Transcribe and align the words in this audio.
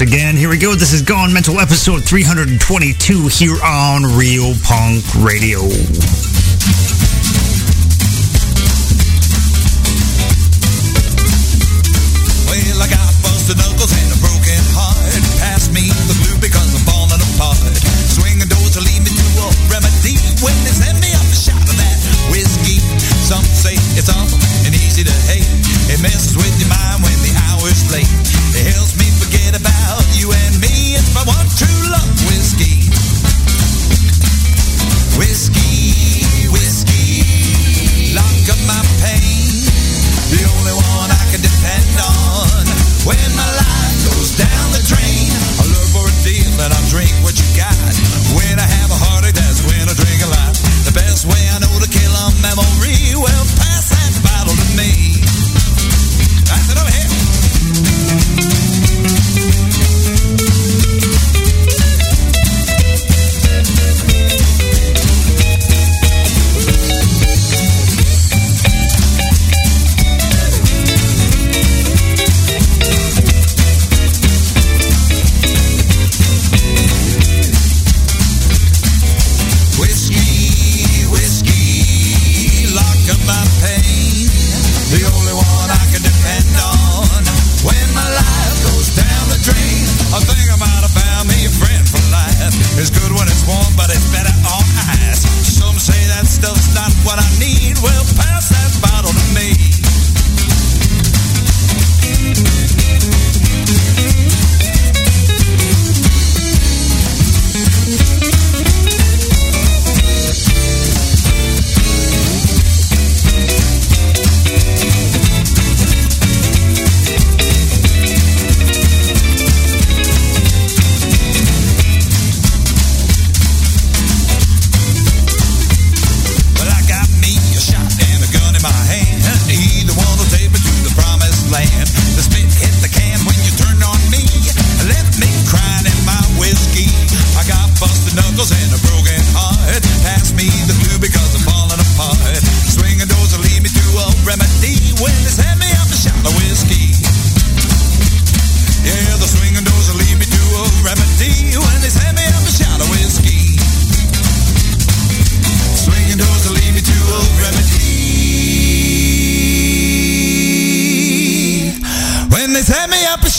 again. 0.00 0.36
Here 0.36 0.48
we 0.48 0.58
go. 0.58 0.74
This 0.74 0.92
is 0.92 1.02
Gone 1.02 1.32
Mental 1.32 1.60
episode 1.60 2.04
322 2.04 3.28
here 3.28 3.56
on 3.62 4.02
Real 4.16 4.54
Punk 4.64 5.04
Radio. 5.24 6.25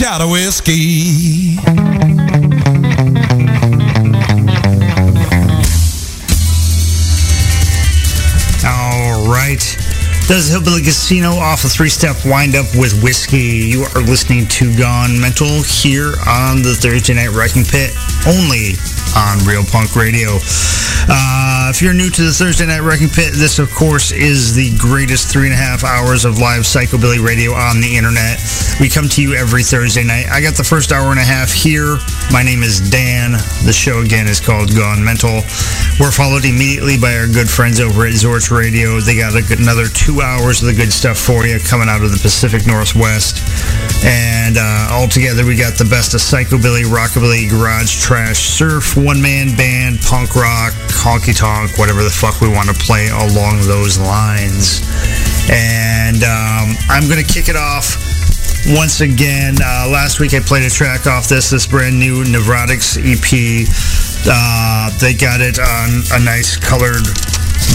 Up 0.07 0.21
a 0.21 0.27
whiskey. 0.27 1.57
All 8.65 9.27
right. 9.29 9.59
Does 10.27 10.49
Hillbilly 10.49 10.81
Casino 10.81 11.31
off 11.31 11.65
a 11.65 11.67
three-step 11.67 12.15
wind-up 12.25 12.67
with 12.75 13.03
whiskey. 13.03 13.67
You 13.67 13.83
are 13.95 14.01
listening 14.01 14.47
to 14.47 14.75
Gone 14.77 15.19
Mental 15.19 15.61
here 15.63 16.15
on 16.25 16.61
the 16.63 16.75
Thursday 16.79 17.13
Night 17.13 17.31
Wrecking 17.31 17.65
Pit, 17.65 17.91
only 18.27 18.75
on 19.15 19.43
Real 19.45 19.63
Punk 19.63 19.95
Radio. 19.95 20.39
Uh, 21.09 21.67
if 21.69 21.81
you're 21.81 21.93
new 21.93 22.09
to 22.09 22.23
the 22.23 22.31
Thursday 22.31 22.65
Night 22.65 22.81
Wrecking 22.81 23.09
Pit, 23.09 23.33
this, 23.35 23.59
of 23.59 23.71
course, 23.71 24.11
is 24.11 24.55
the 24.55 24.75
greatest 24.77 25.31
three 25.31 25.45
and 25.45 25.53
a 25.53 25.57
half 25.57 25.83
hours 25.83 26.23
of 26.25 26.39
live 26.39 26.63
psychobilly 26.63 27.23
radio 27.23 27.51
on 27.51 27.79
the 27.81 27.95
internet. 27.95 28.39
We 28.79 28.89
come 28.89 29.09
to 29.09 29.23
you 29.23 29.33
every 29.33 29.63
Thursday 29.63 30.03
night. 30.03 30.29
I 30.29 30.39
got 30.39 30.53
the 30.53 30.63
first 30.63 30.91
hour 30.91 31.09
and 31.09 31.17
a 31.17 31.25
half 31.25 31.49
here. 31.49 31.97
My 32.29 32.43
name 32.43 32.61
is 32.61 32.77
Dan. 32.77 33.33
The 33.65 33.73
show, 33.73 34.05
again, 34.05 34.27
is 34.27 34.39
called 34.39 34.69
Gone 34.69 35.03
Mental. 35.03 35.41
We're 35.97 36.13
followed 36.13 36.45
immediately 36.45 36.93
by 36.93 37.17
our 37.17 37.25
good 37.25 37.49
friends 37.49 37.81
over 37.81 38.05
at 38.05 38.13
Zorch 38.13 38.53
Radio. 38.53 39.01
They 39.01 39.17
got 39.17 39.33
good, 39.49 39.57
another 39.57 39.89
two 39.89 40.21
hours 40.21 40.61
of 40.61 40.69
the 40.69 40.77
good 40.77 40.93
stuff 40.93 41.17
for 41.17 41.49
you 41.49 41.57
coming 41.57 41.89
out 41.89 42.05
of 42.05 42.13
the 42.13 42.21
Pacific 42.21 42.69
Northwest. 42.69 43.41
And 44.05 44.61
uh, 44.61 44.93
altogether, 44.93 45.41
we 45.41 45.57
got 45.57 45.73
the 45.73 45.89
best 45.89 46.13
of 46.13 46.21
psychobilly, 46.21 46.85
rockabilly, 46.85 47.49
garage 47.49 47.97
trash, 47.97 48.37
surf, 48.37 48.93
one-man 48.93 49.57
band, 49.57 50.05
punk 50.05 50.37
rock, 50.37 50.77
honky 50.93 51.33
tonk, 51.33 51.81
whatever 51.81 52.05
the 52.05 52.13
fuck 52.13 52.41
we 52.45 52.47
want 52.47 52.69
to 52.69 52.77
play 52.77 53.09
along 53.09 53.65
those 53.65 53.97
lines. 53.97 54.85
And 55.49 56.21
um, 56.21 56.77
I'm 56.93 57.09
going 57.09 57.25
to 57.25 57.25
kick 57.25 57.49
it 57.49 57.57
off 57.57 58.06
once 58.75 59.01
again. 59.01 59.55
Uh, 59.61 59.87
last 59.91 60.19
week 60.19 60.33
I 60.33 60.39
played 60.39 60.65
a 60.65 60.69
track 60.69 61.07
off 61.07 61.27
this, 61.27 61.49
this 61.49 61.65
brand 61.65 61.97
new 61.99 62.23
Neurotics 62.23 62.97
EP. 62.99 63.67
Uh, 64.27 64.91
they 64.99 65.13
got 65.13 65.39
it 65.39 65.59
on 65.59 66.03
a 66.19 66.23
nice 66.23 66.57
colored 66.57 67.05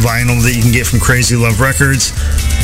vinyl 0.04 0.42
that 0.42 0.52
you 0.54 0.62
can 0.62 0.72
get 0.72 0.86
from 0.86 1.00
Crazy 1.00 1.36
Love 1.36 1.60
Records. 1.60 2.12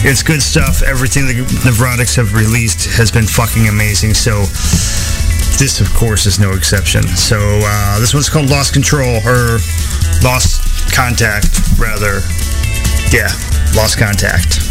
It's 0.05 0.23
good 0.23 0.43
stuff. 0.43 0.83
Everything 0.83 1.27
the 1.27 1.45
Neurotics 1.65 2.17
have 2.17 2.35
released 2.35 2.87
has 2.97 3.11
been 3.11 3.27
fucking 3.27 3.69
amazing. 3.69 4.15
So 4.15 4.45
this, 5.57 5.81
of 5.81 5.93
course, 5.95 6.27
is 6.27 6.39
no 6.39 6.53
exception. 6.53 7.03
So 7.09 7.39
uh, 7.41 7.99
this 8.01 8.13
one's 8.13 8.29
called 8.29 8.51
Lost 8.51 8.73
Control, 8.73 9.21
or 9.25 9.59
Lost 10.23 10.93
Contact, 10.95 11.49
rather. 11.79 12.21
Yeah, 13.11 13.33
Lost 13.75 13.99
Contact. 13.99 14.68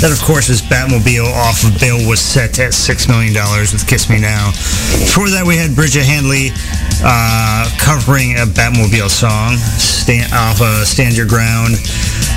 That, 0.00 0.16
of 0.16 0.24
course, 0.24 0.48
is 0.48 0.64
Batmobile 0.64 1.28
off 1.28 1.60
of 1.60 1.76
Bail 1.76 2.00
was 2.08 2.24
set 2.24 2.56
at 2.56 2.72
$6 2.72 3.08
million 3.12 3.36
with 3.68 3.84
Kiss 3.84 4.08
Me 4.08 4.16
Now. 4.16 4.48
Before 4.96 5.28
that, 5.28 5.44
we 5.44 5.60
had 5.60 5.76
Brigitte 5.76 6.08
Handley 6.08 6.56
uh, 7.04 7.68
covering 7.76 8.40
a 8.40 8.48
Batmobile 8.48 9.12
song 9.12 9.60
stand, 9.76 10.32
off 10.32 10.64
of 10.64 10.88
Stand 10.88 11.20
Your 11.20 11.28
Ground. 11.28 11.76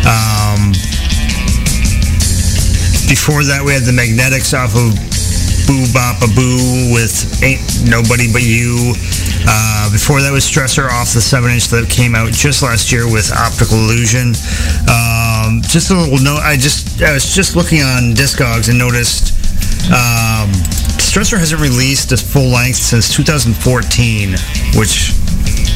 Um, 0.03 0.75
before 3.07 3.47
that, 3.47 3.63
we 3.63 3.71
had 3.71 3.87
the 3.87 3.95
Magnetics 3.95 4.51
off 4.51 4.75
of 4.75 4.91
Boo 5.63 5.87
Bop 5.95 6.19
a 6.19 6.27
Boo 6.35 6.91
with 6.91 7.15
Ain't 7.39 7.63
Nobody 7.87 8.27
But 8.27 8.43
You. 8.43 8.91
Uh, 9.47 9.91
before 9.91 10.19
that 10.19 10.31
was 10.31 10.43
Stressor 10.43 10.87
off 10.91 11.15
the 11.15 11.23
7-inch 11.23 11.67
that 11.67 11.87
came 11.87 12.15
out 12.15 12.31
just 12.31 12.63
last 12.63 12.91
year 12.91 13.07
with 13.07 13.31
Optical 13.31 13.79
Illusion. 13.79 14.35
Um, 15.43 15.61
just 15.61 15.91
a 15.91 15.95
little 15.95 16.19
note, 16.23 16.39
I 16.39 16.55
just 16.55 17.01
I 17.01 17.13
was 17.13 17.35
just 17.35 17.55
looking 17.55 17.81
on 17.81 18.13
Discogs 18.15 18.69
and 18.69 18.77
noticed 18.77 19.35
um, 19.91 20.47
Stressor 20.99 21.37
hasn't 21.37 21.61
released 21.61 22.11
a 22.11 22.17
full 22.17 22.47
length 22.47 22.77
since 22.77 23.13
2014, 23.13 24.31
which 24.79 25.11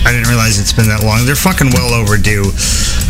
I 0.08 0.12
didn't 0.16 0.30
realize 0.30 0.60
it's 0.60 0.72
been 0.72 0.88
that 0.88 1.04
long. 1.04 1.26
They're 1.26 1.36
fucking 1.36 1.72
well 1.76 1.94
overdue. 1.94 2.48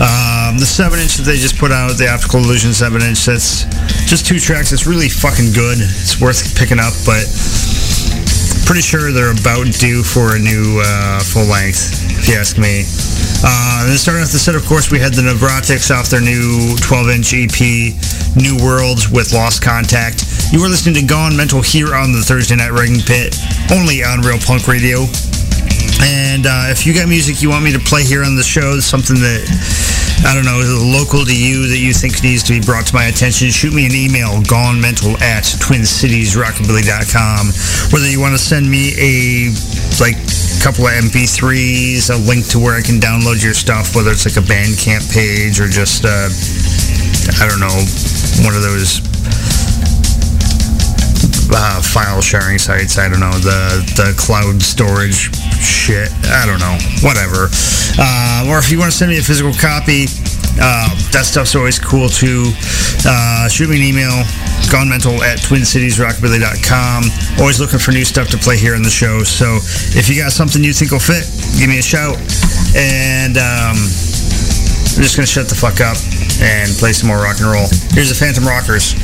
Um, 0.02 0.58
the 0.58 0.66
7-inch 0.66 1.18
that 1.18 1.26
they 1.26 1.38
just 1.38 1.58
put 1.58 1.72
out, 1.72 1.94
the 1.98 2.10
Optical 2.10 2.42
Illusion 2.42 2.72
7-inch, 2.72 3.26
that's 3.26 3.66
just 4.10 4.26
two 4.26 4.40
tracks. 4.40 4.72
It's 4.72 4.86
really 4.86 5.10
fucking 5.10 5.54
good. 5.54 5.78
It's 5.78 6.22
worth 6.22 6.58
picking 6.58 6.80
up, 6.80 6.94
but 7.06 7.26
pretty 8.66 8.82
sure 8.82 9.12
they're 9.12 9.34
about 9.34 9.70
due 9.78 10.02
for 10.02 10.36
a 10.36 10.40
new 10.40 10.82
uh, 10.82 11.22
full 11.22 11.46
length, 11.46 12.02
if 12.18 12.28
you 12.30 12.36
ask 12.36 12.58
me. 12.58 12.82
Uh, 13.44 13.86
then 13.86 13.98
starting 13.98 14.24
off 14.24 14.32
the 14.32 14.40
set, 14.40 14.56
of 14.56 14.66
course, 14.66 14.90
we 14.90 14.98
had 14.98 15.14
the 15.14 15.22
Nevrotics 15.22 15.94
off 15.94 16.10
their 16.10 16.22
new 16.22 16.74
12-inch 16.82 17.38
EP, 17.38 17.94
New 18.34 18.58
Worlds 18.58 19.10
with 19.10 19.34
Lost 19.34 19.62
Contact. 19.62 20.26
You 20.52 20.64
are 20.66 20.70
listening 20.70 20.96
to 20.96 21.06
Gone 21.06 21.38
Mental 21.38 21.62
here 21.62 21.94
on 21.94 22.12
the 22.12 22.22
Thursday 22.26 22.56
Night 22.56 22.72
Wrecking 22.72 23.06
Pit, 23.06 23.38
only 23.70 24.02
on 24.04 24.22
Real 24.26 24.40
Punk 24.42 24.68
Radio. 24.68 25.06
And 26.02 26.46
uh, 26.46 26.70
if 26.70 26.86
you 26.86 26.94
got 26.94 27.10
music 27.10 27.42
you 27.42 27.50
want 27.50 27.66
me 27.66 27.74
to 27.74 27.80
play 27.80 28.04
here 28.04 28.24
on 28.24 28.36
the 28.36 28.44
show, 28.44 28.80
something 28.80 29.18
that, 29.18 29.46
I 30.26 30.34
don't 30.34 30.46
know, 30.46 30.60
is 30.62 30.70
local 30.74 31.26
to 31.26 31.36
you 31.36 31.68
that 31.70 31.78
you 31.78 31.94
think 31.94 32.22
needs 32.22 32.42
to 32.50 32.54
be 32.54 32.62
brought 32.62 32.86
to 32.88 32.96
my 32.96 33.06
attention, 33.06 33.50
shoot 33.50 33.74
me 33.74 33.86
an 33.86 33.94
email, 33.94 34.42
gonemental 34.46 35.20
at 35.22 35.44
twincitiesrockabilly.com. 35.62 37.54
Whether 37.94 38.10
you 38.10 38.20
want 38.22 38.34
to 38.34 38.42
send 38.42 38.70
me 38.70 38.94
a, 38.98 39.50
like, 40.02 40.18
couple 40.64 40.88
of 40.88 40.94
MP3s, 40.94 42.10
a 42.10 42.18
link 42.28 42.48
to 42.50 42.60
where 42.60 42.76
I 42.76 42.82
can 42.82 43.00
download 43.00 43.44
your 43.44 43.54
stuff, 43.54 43.96
whether 43.96 44.12
it's 44.12 44.26
like 44.26 44.38
a 44.38 44.46
Bandcamp 44.48 45.12
page 45.14 45.60
or 45.60 45.68
just, 45.68 46.06
uh, 46.06 46.30
I 47.42 47.48
don't 47.48 47.60
know, 47.60 47.78
one 48.46 48.56
of 48.56 48.62
those 48.62 49.02
uh, 51.52 51.82
file 51.82 52.22
sharing 52.22 52.58
sites. 52.58 52.98
I 52.98 53.10
don't 53.10 53.20
know 53.20 53.34
the 53.40 53.84
the 53.96 54.14
cloud 54.18 54.62
storage 54.62 55.34
shit. 55.60 56.12
I 56.26 56.46
don't 56.46 56.60
know. 56.60 56.78
Whatever. 57.02 57.50
Uh, 57.98 58.48
or 58.50 58.60
if 58.60 58.72
you 58.72 58.80
want 58.80 58.92
to 58.92 58.98
send 58.98 59.12
me 59.12 59.18
a 59.18 59.24
physical 59.24 59.54
copy, 59.54 60.06
uh, 60.60 60.90
that 61.12 61.26
stuff's 61.26 61.56
always 61.56 61.80
cool 61.80 62.10
too. 62.10 62.52
Uh, 63.06 63.48
shoot 63.48 63.70
me 63.70 63.78
an 63.78 63.84
email, 63.84 64.26
gonemental 64.70 65.20
at 65.22 65.40
twincitiesrockabilly.com. 65.40 67.04
Always 67.40 67.60
looking 67.60 67.80
for 67.80 67.92
new 67.92 68.06
stuff 68.06 68.30
to 68.30 68.38
play 68.38 68.58
here 68.58 68.76
on 68.76 68.82
the 68.82 68.90
show. 68.90 69.24
So 69.24 69.58
if 69.98 70.10
you 70.10 70.22
got 70.22 70.32
something 70.32 70.64
you 70.64 70.74
think 70.74 70.92
will 70.92 71.00
fit, 71.00 71.26
give 71.60 71.70
me 71.70 71.80
a 71.80 71.86
shout. 71.86 72.18
And 72.76 73.38
um, 73.38 73.78
I'm 74.98 75.04
just 75.06 75.16
going 75.16 75.26
to 75.26 75.32
shut 75.32 75.48
the 75.48 75.56
fuck 75.56 75.80
up 75.80 75.98
and 76.42 76.74
play 76.78 76.94
some 76.94 77.08
more 77.08 77.22
rock 77.22 77.38
and 77.40 77.50
roll. 77.50 77.70
Here's 77.94 78.10
the 78.10 78.18
Phantom 78.18 78.46
Rockers. 78.46 78.98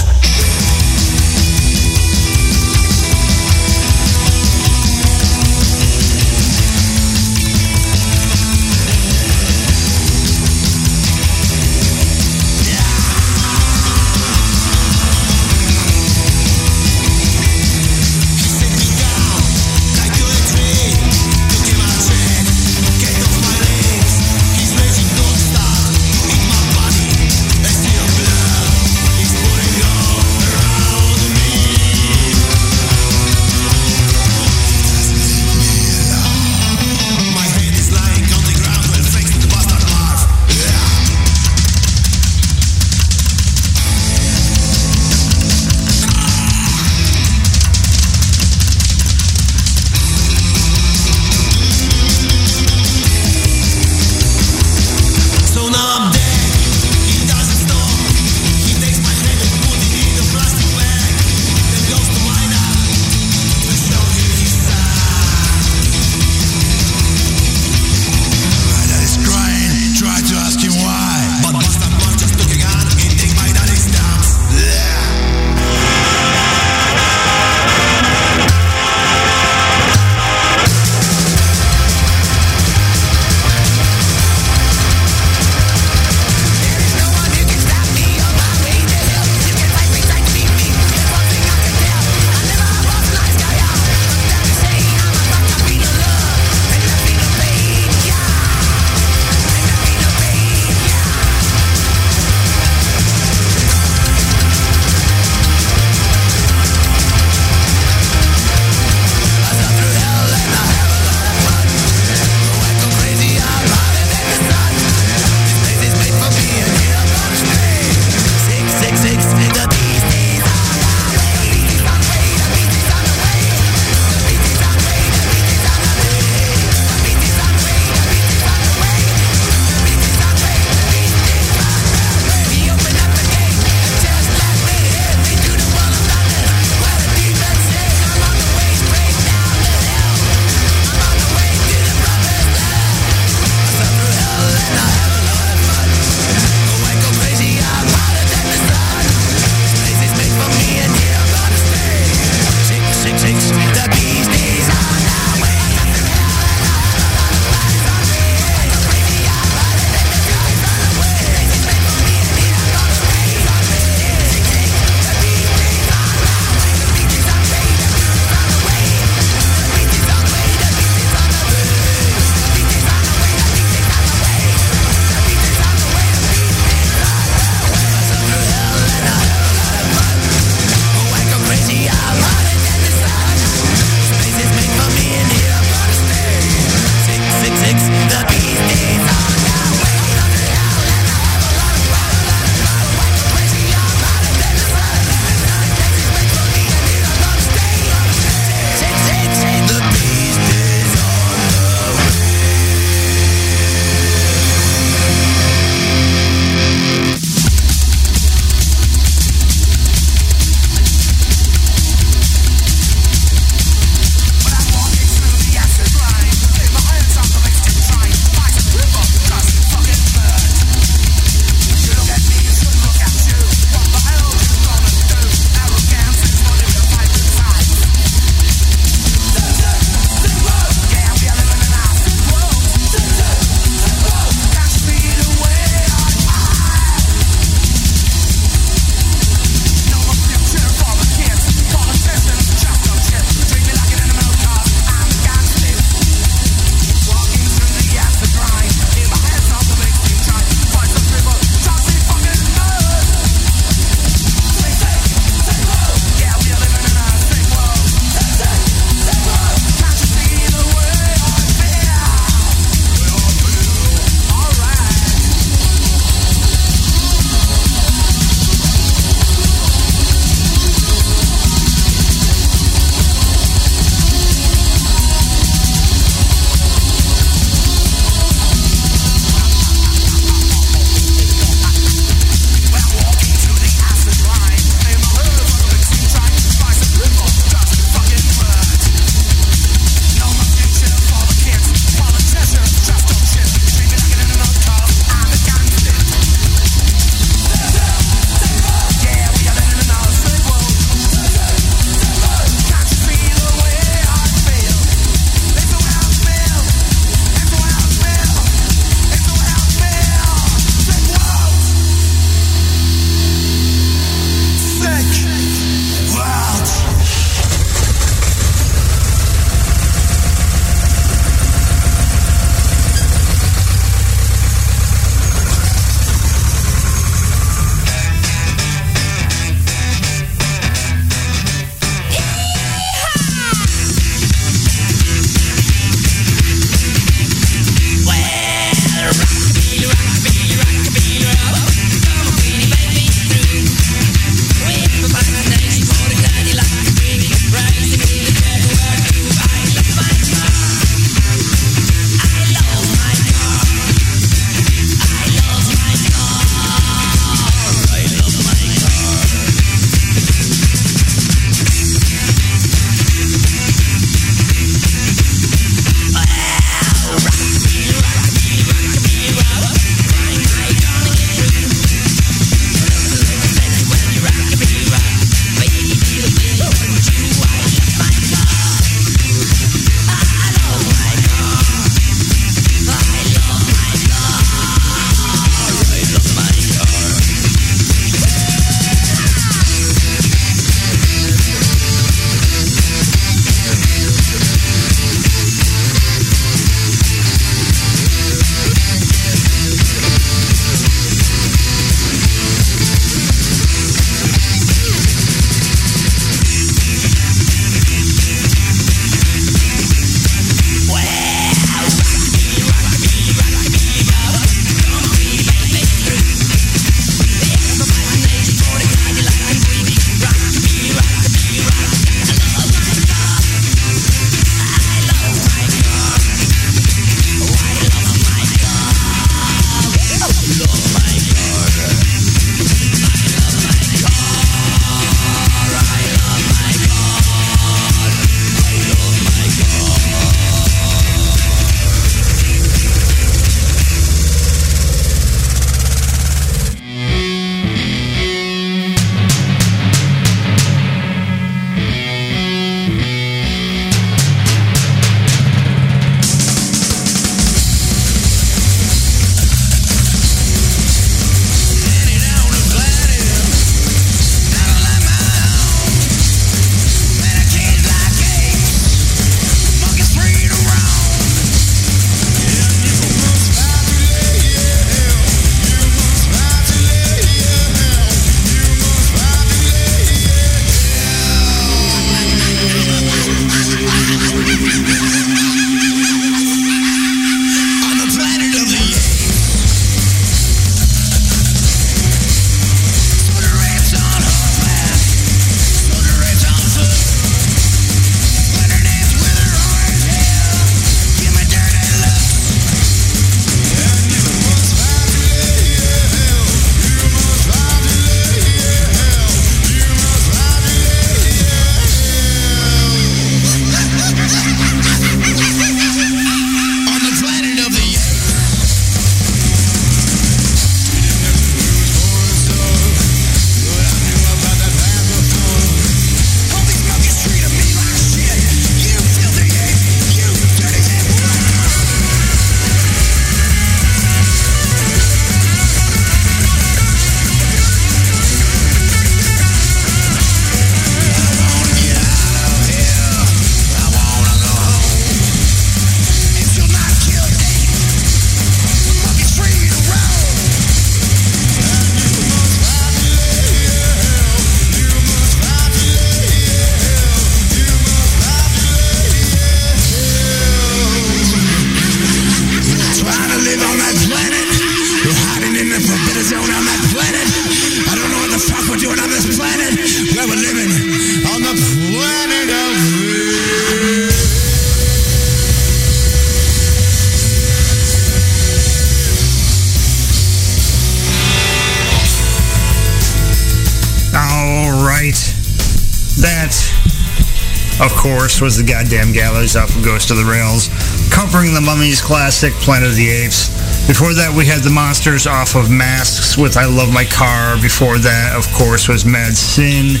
Goddamn 588.88 589.12
gallows 589.12 589.54
off 589.54 589.74
of 589.76 589.84
Ghost 589.84 590.10
of 590.10 590.16
the 590.16 590.24
Rails, 590.24 590.68
covering 591.12 591.52
the 591.52 591.60
Mummies 591.60 592.00
classic 592.00 592.54
Planet 592.64 592.88
of 592.88 592.96
the 592.96 593.10
Apes. 593.10 593.52
Before 593.86 594.14
that, 594.14 594.32
we 594.32 594.46
had 594.46 594.64
the 594.64 594.72
Monsters 594.72 595.26
off 595.26 595.56
of 595.56 595.68
Masks 595.68 596.38
with 596.38 596.56
I 596.56 596.64
Love 596.64 596.92
My 596.92 597.04
Car. 597.04 597.60
Before 597.60 597.98
that, 597.98 598.32
of 598.32 598.48
course, 598.56 598.88
was 598.88 599.04
Mad 599.04 599.36
Sin 599.36 600.00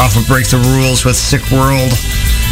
off 0.00 0.16
of 0.16 0.24
Break 0.24 0.48
the 0.48 0.56
Rules 0.80 1.04
with 1.04 1.16
Sick 1.16 1.44
World. 1.52 1.92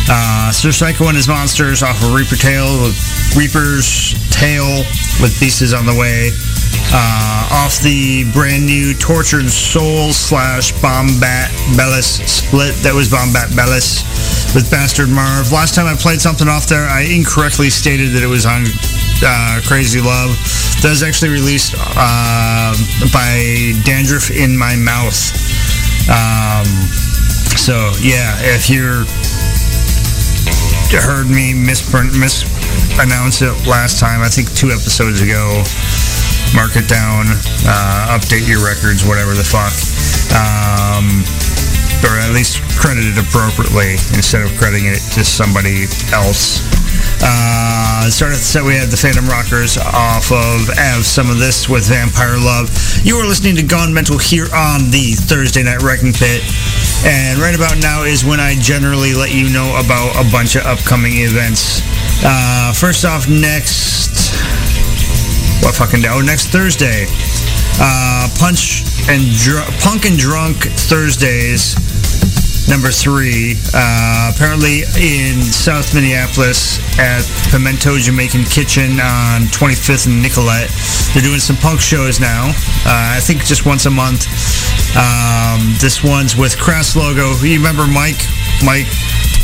Uh, 0.05 0.53
Sir 0.53 0.69
Psycho 0.69 1.09
and 1.09 1.17
his 1.17 1.29
Monsters 1.29 1.83
off 1.83 1.97
of 2.05 2.13
Reaper 2.13 2.37
Tail 2.37 2.85
with 2.85 2.97
Reaper's 3.33 4.13
Tail 4.29 4.85
with 5.25 5.33
Beasts 5.41 5.73
on 5.73 5.89
the 5.89 5.97
Way. 5.97 6.29
Uh, 6.93 7.65
off 7.65 7.81
the 7.81 8.29
brand 8.37 8.67
new 8.67 8.93
Tortured 8.93 9.49
Souls 9.49 10.17
slash 10.17 10.73
Bombat 10.85 11.49
Bellis 11.73 12.21
split. 12.29 12.75
That 12.85 12.93
was 12.93 13.09
Bombat 13.09 13.57
Bellis 13.57 14.05
with 14.55 14.71
Bastard 14.71 15.09
Marv. 15.09 15.53
Last 15.53 15.75
time 15.75 15.87
I 15.87 15.95
played 15.95 16.21
something 16.21 16.49
off 16.49 16.67
there, 16.67 16.89
I 16.89 17.03
incorrectly 17.03 17.71
stated 17.71 18.11
that 18.19 18.23
it 18.23 18.31
was 18.31 18.47
on 18.47 18.67
uh, 19.23 19.61
Crazy 19.67 20.01
Love. 20.01 20.35
That 20.83 20.91
was 20.91 21.03
actually 21.03 21.31
released 21.31 21.75
uh, 21.77 22.75
by 23.15 23.31
Dandruff 23.85 24.31
in 24.31 24.57
My 24.57 24.75
Mouth. 24.75 25.19
Um, 26.11 26.67
so, 27.55 27.93
yeah, 28.03 28.35
if 28.57 28.71
you're 28.71 29.07
heard 30.99 31.31
me 31.31 31.55
mispronounce 31.55 33.43
it 33.43 33.55
last 33.67 34.01
time, 34.01 34.23
I 34.23 34.29
think 34.29 34.51
two 34.55 34.75
episodes 34.75 35.23
ago, 35.23 35.63
mark 36.55 36.75
it 36.75 36.91
down, 36.91 37.31
uh, 37.67 38.19
update 38.19 38.49
your 38.51 38.65
records, 38.65 39.07
whatever 39.07 39.35
the 39.39 39.47
fuck. 39.47 39.71
Um, 40.35 41.23
or 42.03 42.19
at 42.19 42.33
least 42.35 42.70
credit 42.81 43.05
it 43.05 43.21
appropriately 43.21 44.01
instead 44.17 44.41
of 44.41 44.49
crediting 44.57 44.89
it 44.89 45.05
to 45.13 45.21
somebody 45.21 45.85
else. 46.17 46.65
Uh, 47.21 48.09
started 48.09 48.41
the 48.41 48.49
set, 48.49 48.65
we 48.65 48.73
had 48.73 48.89
the 48.89 48.97
Phantom 48.97 49.29
Rockers 49.29 49.77
off 49.77 50.33
of 50.33 50.65
Have 50.81 51.05
Some 51.05 51.29
of 51.29 51.37
This 51.37 51.69
with 51.69 51.85
Vampire 51.85 52.41
Love. 52.41 52.73
You 53.05 53.21
are 53.21 53.29
listening 53.29 53.55
to 53.57 53.63
Gone 53.63 53.93
Mental 53.93 54.17
here 54.17 54.49
on 54.57 54.89
the 54.89 55.13
Thursday 55.29 55.63
Night 55.63 55.85
Wrecking 55.85 56.17
Pit. 56.17 56.41
And 57.05 57.39
right 57.39 57.55
about 57.55 57.77
now 57.85 58.09
is 58.09 58.25
when 58.25 58.41
I 58.41 58.57
generally 58.57 59.13
let 59.13 59.29
you 59.29 59.53
know 59.53 59.77
about 59.77 60.17
a 60.17 60.25
bunch 60.33 60.57
of 60.57 60.65
upcoming 60.65 61.21
events. 61.21 61.85
Uh, 62.25 62.73
first 62.73 63.05
off, 63.05 63.29
next... 63.29 64.33
What 65.61 65.77
fucking 65.77 66.01
day? 66.01 66.09
Oh, 66.09 66.25
next 66.25 66.49
Thursday. 66.49 67.05
Uh, 67.77 68.25
Punch 68.41 68.89
and 69.13 69.21
Dr- 69.37 69.69
Punk 69.85 70.09
and 70.09 70.17
Drunk 70.17 70.65
Thursdays 70.89 71.77
number 72.71 72.91
three. 72.91 73.59
Uh, 73.75 74.31
apparently 74.33 74.87
in 74.95 75.43
South 75.43 75.93
Minneapolis 75.93 76.79
at 77.01 77.27
Pimento 77.51 77.99
Jamaican 77.99 78.45
Kitchen 78.45 79.03
on 79.03 79.51
25th 79.51 80.07
and 80.07 80.23
Nicollet. 80.23 80.71
They're 81.13 81.23
doing 81.23 81.41
some 81.41 81.57
punk 81.57 81.81
shows 81.81 82.21
now. 82.21 82.47
Uh, 82.87 83.19
I 83.19 83.21
think 83.21 83.45
just 83.45 83.67
once 83.67 83.87
a 83.87 83.91
month. 83.91 84.31
Um, 84.95 85.75
this 85.83 86.05
one's 86.05 86.37
with 86.37 86.57
Crass 86.59 86.95
Logo. 86.95 87.35
You 87.43 87.59
remember 87.59 87.87
Mike? 87.91 88.23
Mike, 88.65 88.91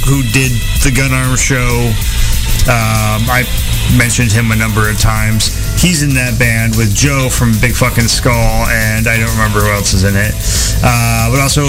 who 0.07 0.23
did 0.31 0.55
the 0.87 0.95
Gun 0.95 1.11
Arm 1.11 1.37
show. 1.37 1.91
Um, 2.71 3.27
I 3.27 3.43
mentioned 3.99 4.31
him 4.31 4.53
a 4.53 4.57
number 4.57 4.89
of 4.89 5.01
times. 5.01 5.66
He's 5.79 6.03
in 6.03 6.15
that 6.15 6.39
band 6.39 6.75
with 6.77 6.95
Joe 6.95 7.29
from 7.29 7.53
Big 7.61 7.73
Fucking 7.73 8.09
Skull, 8.09 8.67
and 8.69 9.07
I 9.07 9.17
don't 9.17 9.31
remember 9.31 9.61
who 9.61 9.71
else 9.71 9.93
is 9.93 10.05
in 10.05 10.17
it. 10.17 10.35
Uh, 10.83 11.31
but 11.31 11.41
also 11.41 11.63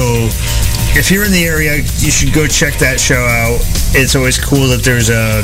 if 0.98 1.12
you're 1.12 1.26
in 1.26 1.32
the 1.32 1.46
area, 1.46 1.78
you 1.78 2.12
should 2.12 2.34
go 2.34 2.48
check 2.48 2.78
that 2.80 3.00
show 3.00 3.22
out. 3.22 3.60
It's 3.96 4.16
always 4.16 4.38
cool 4.38 4.68
that 4.70 4.84
there's 4.84 5.10
a 5.10 5.44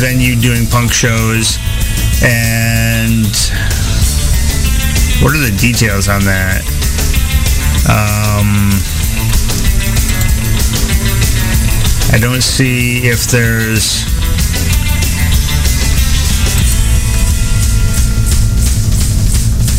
venue 0.00 0.34
doing 0.34 0.66
punk 0.66 0.92
shows. 0.92 1.58
And 2.24 3.26
what 5.22 5.34
are 5.34 5.38
the 5.42 5.54
details 5.60 6.08
on 6.08 6.24
that? 6.24 6.64
Um, 7.86 8.72
I 12.12 12.18
don't 12.18 12.42
see 12.42 13.06
if 13.06 13.26
there's 13.26 14.04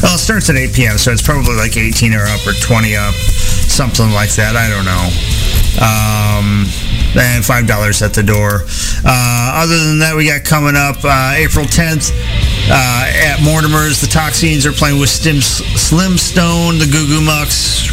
Well, 0.03 0.13
it 0.13 0.19
starts 0.19 0.49
at 0.49 0.55
8 0.55 0.73
p.m., 0.73 0.97
so 0.97 1.11
it's 1.11 1.21
probably 1.23 1.55
like 1.55 1.75
18 1.75 2.13
or 2.13 2.23
up 2.23 2.45
or 2.45 2.53
20 2.53 2.95
up, 2.95 3.15
something 3.15 4.11
like 4.11 4.29
that. 4.35 4.55
I 4.55 4.69
don't 4.69 4.85
know. 4.85 5.09
Um, 5.81 6.65
and 7.17 7.43
five 7.43 7.67
dollars 7.67 8.01
at 8.01 8.13
the 8.13 8.23
door. 8.23 8.61
Uh, 9.05 9.63
other 9.63 9.77
than 9.77 9.99
that, 9.99 10.15
we 10.15 10.27
got 10.27 10.43
coming 10.43 10.75
up 10.75 10.97
uh, 11.03 11.33
April 11.35 11.65
10th 11.65 12.11
uh, 12.69 13.05
at 13.07 13.41
Mortimer's. 13.43 14.01
The 14.01 14.07
Toxines 14.07 14.65
are 14.65 14.73
playing 14.73 14.99
with 14.99 15.09
Stim, 15.09 15.41
Slim 15.41 16.17
Stone, 16.17 16.79
the 16.79 16.87
Goo 16.87 17.07
Goo 17.07 17.23
Mucks, 17.23 17.89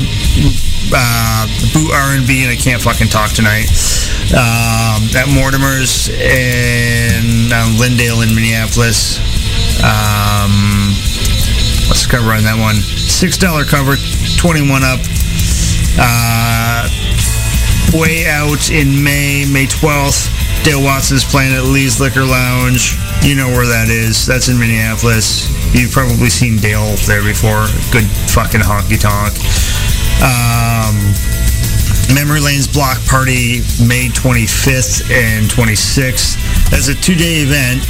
uh, 0.92 1.46
Boot 1.72 1.92
R&B, 1.92 2.42
and 2.42 2.50
I 2.50 2.56
can't 2.56 2.82
fucking 2.82 3.08
talk 3.08 3.30
tonight. 3.30 3.70
Um, 4.34 5.06
at 5.14 5.28
Mortimer's 5.30 6.08
in 6.08 7.52
uh, 7.52 7.76
Lyndale 7.78 8.22
in 8.22 8.34
Minneapolis. 8.34 9.18
Um, 9.82 10.90
what's 11.86 12.06
the 12.06 12.10
cover 12.10 12.32
on 12.32 12.42
that 12.44 12.56
one? 12.58 12.76
Six 12.76 13.36
dollar 13.36 13.64
cover, 13.64 13.96
21 14.36 14.82
up. 14.82 15.00
Uh, 15.98 16.88
way 17.94 18.26
out 18.26 18.70
in 18.70 19.02
May, 19.02 19.46
May 19.46 19.66
12th. 19.66 20.43
Dale 20.64 20.82
Watson's 20.82 21.24
playing 21.24 21.52
at 21.52 21.64
Lee's 21.64 22.00
Liquor 22.00 22.24
Lounge. 22.24 22.96
You 23.22 23.34
know 23.36 23.48
where 23.48 23.66
that 23.66 23.90
is. 23.90 24.24
That's 24.24 24.48
in 24.48 24.58
Minneapolis. 24.58 25.44
You've 25.76 25.92
probably 25.92 26.30
seen 26.30 26.56
Dale 26.56 26.96
there 27.04 27.22
before. 27.22 27.68
Good 27.92 28.08
fucking 28.32 28.64
honky 28.64 28.96
tonk. 28.96 29.36
Um, 30.24 30.96
Memory 32.16 32.40
Lane's 32.40 32.66
Block 32.66 32.96
Party, 33.04 33.60
May 33.84 34.08
25th 34.08 35.12
and 35.12 35.52
26th. 35.52 36.40
That's 36.70 36.88
a 36.88 36.94
two-day 36.94 37.44
event. 37.46 37.84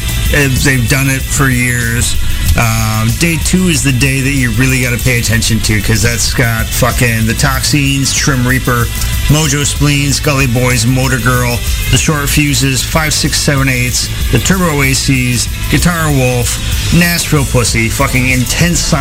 They've 0.65 0.89
done 0.89 1.09
it 1.09 1.23
for 1.23 1.49
years. 1.49 2.15
Um, 2.55 3.09
day 3.19 3.37
two 3.43 3.67
is 3.67 3.83
the 3.83 3.93
day 3.93 4.21
that 4.21 4.35
you 4.35 4.53
really 4.55 4.83
got 4.83 4.97
to 4.97 5.03
pay 5.03 5.19
attention 5.19 5.59
to 5.67 5.77
because 5.77 6.03
that's 6.03 6.33
got 6.35 6.67
fucking 6.67 7.27
the 7.27 7.35
Toxines, 7.35 8.15
Trim 8.15 8.47
Reaper, 8.47 8.87
Mojo 9.33 9.67
Spleens, 9.67 10.23
Gully 10.23 10.47
Boys, 10.47 10.87
Motor 10.87 11.19
Girl, 11.19 11.57
the 11.91 11.99
Short 11.99 12.29
Fuses, 12.29 12.83
5678s, 12.83 14.31
the 14.31 14.39
Turbo 14.39 14.83
ACs, 14.87 15.51
Guitar 15.71 16.13
Wolf, 16.13 16.55
Nashville 16.95 17.47
Pussy, 17.47 17.89
fucking 17.89 18.31
intense, 18.31 18.93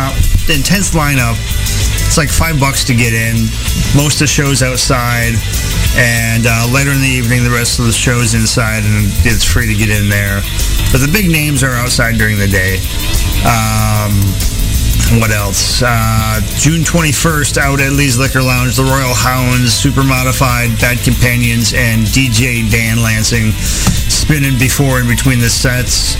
intense 0.50 0.90
lineup. 0.90 1.38
It's 2.06 2.16
like 2.16 2.28
five 2.28 2.60
bucks 2.60 2.84
to 2.84 2.94
get 2.94 3.12
in. 3.12 3.48
Most 3.96 4.20
of 4.20 4.26
the 4.26 4.32
show's 4.32 4.62
outside. 4.62 5.34
And 5.96 6.44
uh, 6.46 6.68
later 6.72 6.90
in 6.90 7.00
the 7.00 7.14
evening, 7.14 7.44
the 7.44 7.50
rest 7.50 7.78
of 7.78 7.86
the 7.86 7.92
show's 7.92 8.34
inside 8.34 8.84
and 8.84 9.06
it's 9.26 9.44
free 9.44 9.66
to 9.66 9.74
get 9.74 9.90
in 9.90 10.08
there. 10.08 10.42
But 10.92 11.02
the 11.02 11.10
big 11.10 11.30
names 11.30 11.62
are 11.62 11.74
outside 11.74 12.18
during 12.18 12.38
the 12.38 12.48
day. 12.48 12.78
Um, 13.46 14.14
what 15.20 15.30
else? 15.30 15.82
Uh, 15.84 16.40
June 16.56 16.82
21st, 16.82 17.58
out 17.58 17.80
at 17.80 17.92
Lee's 17.92 18.18
Liquor 18.18 18.42
Lounge, 18.42 18.76
the 18.76 18.84
Royal 18.84 19.14
Hounds, 19.14 19.72
Super 19.72 20.02
Modified, 20.02 20.70
Bad 20.80 20.98
Companions, 21.04 21.72
and 21.74 22.06
DJ 22.06 22.68
Dan 22.70 23.02
Lansing 23.02 23.52
spinning 23.52 24.58
before 24.58 24.98
and 24.98 25.08
between 25.08 25.38
the 25.38 25.50
sets. 25.50 26.16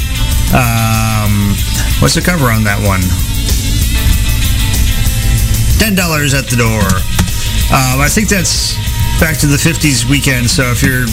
Um, 0.52 1.56
what's 2.00 2.14
the 2.14 2.22
cover 2.22 2.52
on 2.52 2.64
that 2.64 2.78
one? 2.84 3.33
$10 5.84 6.32
at 6.32 6.48
the 6.48 6.56
door. 6.56 6.88
Um, 7.68 8.00
I 8.00 8.08
think 8.08 8.32
that's 8.32 8.72
back 9.20 9.36
to 9.44 9.46
the 9.46 9.60
50s 9.60 10.08
weekend, 10.08 10.48
so 10.48 10.72
if 10.72 10.80
you're 10.80 11.04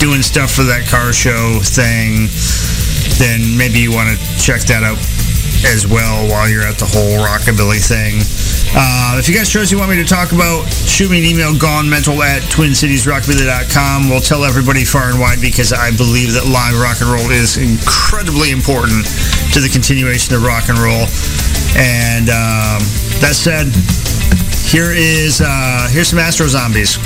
doing 0.00 0.24
stuff 0.24 0.48
for 0.48 0.64
that 0.64 0.88
car 0.88 1.12
show 1.12 1.60
thing, 1.60 2.32
then 3.20 3.44
maybe 3.60 3.84
you 3.84 3.92
want 3.92 4.08
to 4.08 4.16
check 4.40 4.64
that 4.72 4.80
out 4.80 4.96
as 5.68 5.84
well 5.84 6.24
while 6.32 6.48
you're 6.48 6.64
at 6.64 6.80
the 6.80 6.88
whole 6.88 7.20
rockabilly 7.20 7.84
thing. 7.84 8.24
Uh, 8.72 9.20
if 9.20 9.28
you 9.28 9.36
got 9.36 9.44
shows 9.44 9.68
you 9.68 9.76
want 9.76 9.92
me 9.92 10.00
to 10.00 10.08
talk 10.08 10.32
about, 10.32 10.64
shoot 10.72 11.12
me 11.12 11.20
an 11.20 11.28
email, 11.28 11.52
gonemental 11.52 12.16
at 12.24 12.40
twincitiesrockabilly.com. 12.48 14.08
We'll 14.08 14.24
tell 14.24 14.48
everybody 14.48 14.88
far 14.88 15.12
and 15.12 15.20
wide 15.20 15.44
because 15.44 15.76
I 15.76 15.92
believe 15.92 16.32
that 16.32 16.48
live 16.48 16.80
rock 16.80 17.04
and 17.04 17.12
roll 17.12 17.28
is 17.28 17.60
incredibly 17.60 18.56
important 18.56 19.04
to 19.52 19.60
the 19.60 19.68
continuation 19.68 20.32
of 20.32 20.40
rock 20.40 20.72
and 20.72 20.80
roll. 20.80 21.04
And 21.76 22.28
um, 22.30 22.80
that 23.20 23.34
said, 23.34 23.68
here 24.68 24.92
is 24.92 25.40
uh, 25.44 25.88
here's 25.90 26.08
some 26.08 26.18
Astro 26.18 26.46
Zombies. 26.46 26.98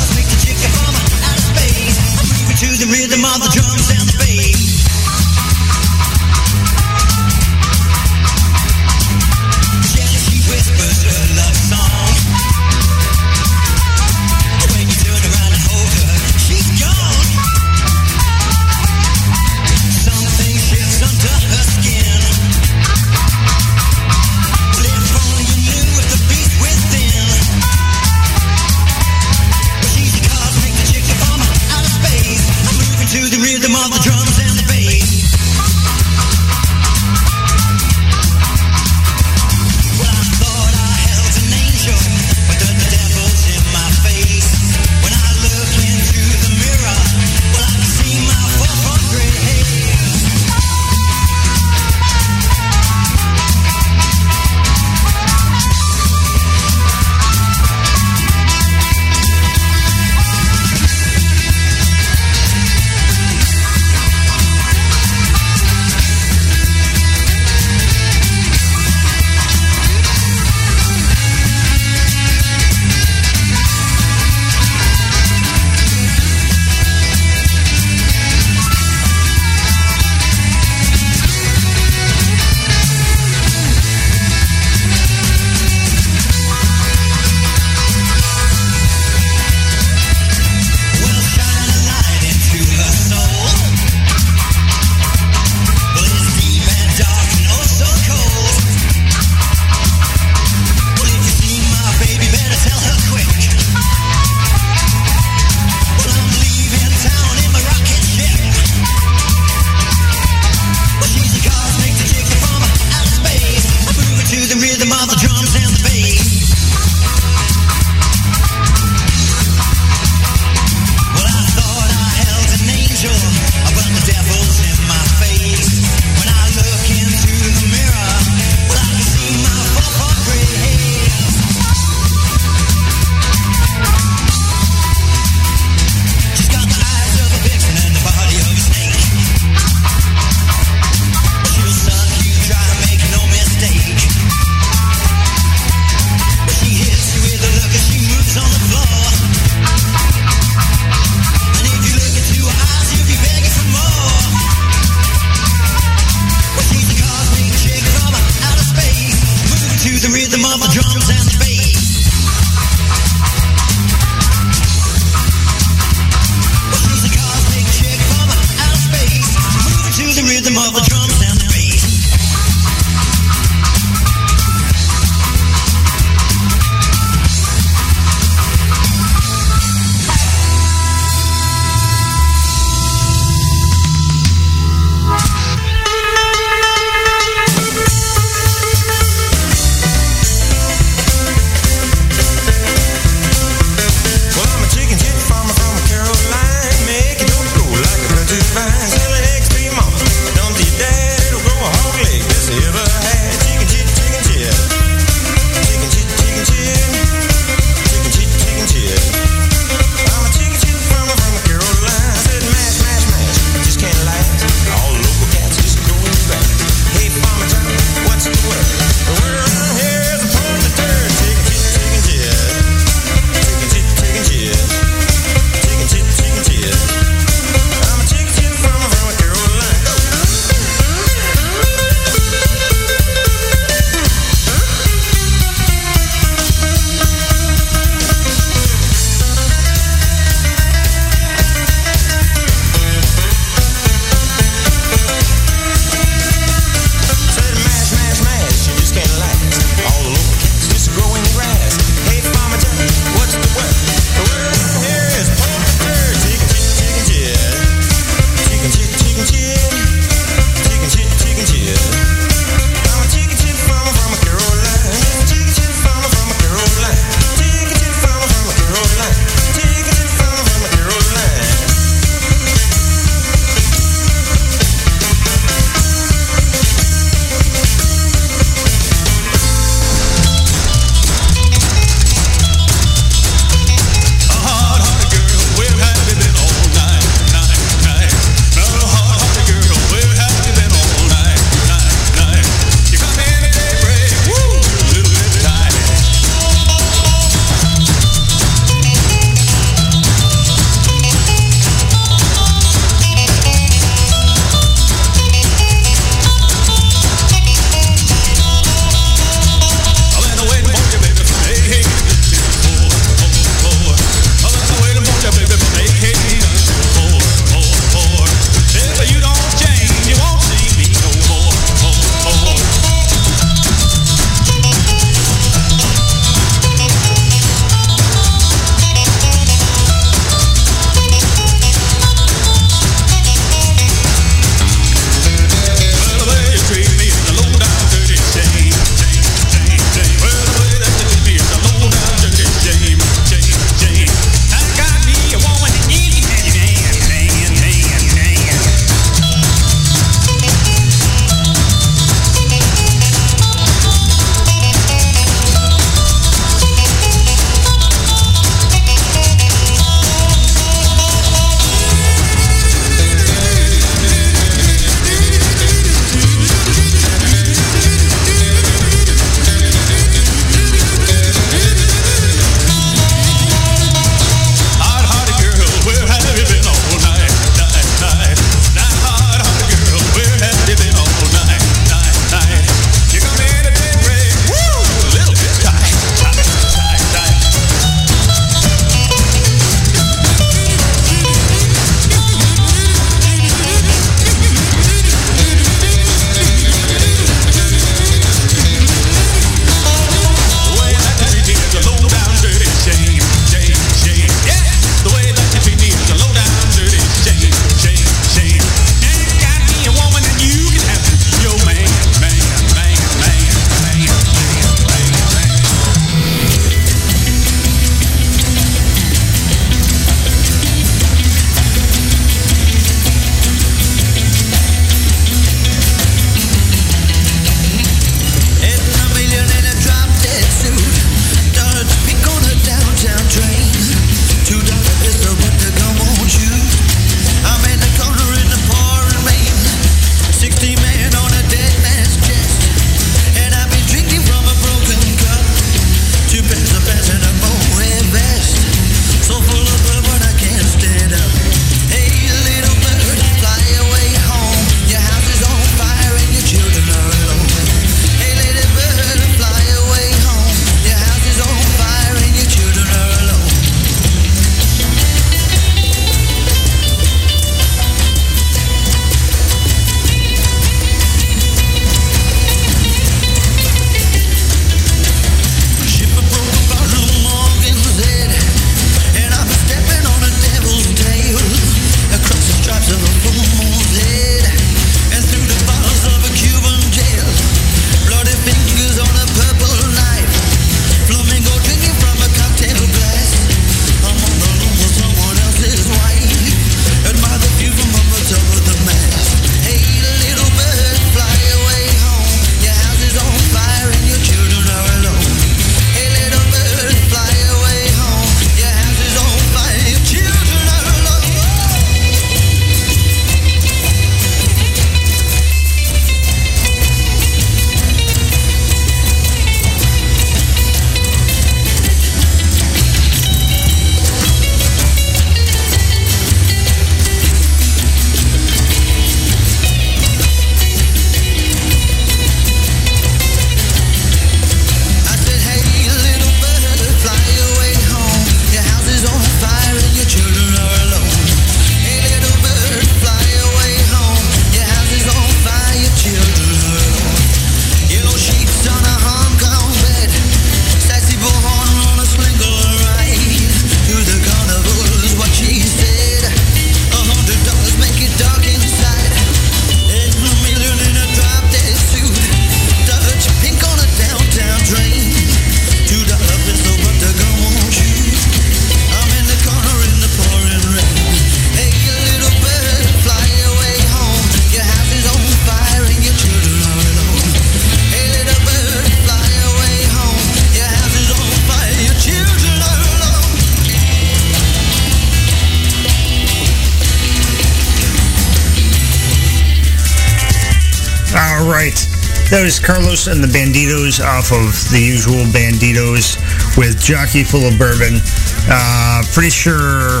That 592.32 592.48
was 592.48 592.56
Carlos 592.56 593.12
and 593.12 593.20
the 593.20 593.28
Banditos 593.28 594.00
off 594.00 594.32
of 594.32 594.56
the 594.72 594.80
usual 594.80 595.28
Banditos 595.36 596.16
with 596.56 596.80
Jockey 596.80 597.28
Full 597.28 597.44
of 597.44 597.60
Bourbon. 597.60 598.00
Uh, 598.48 599.04
pretty 599.12 599.28
sure, 599.28 600.00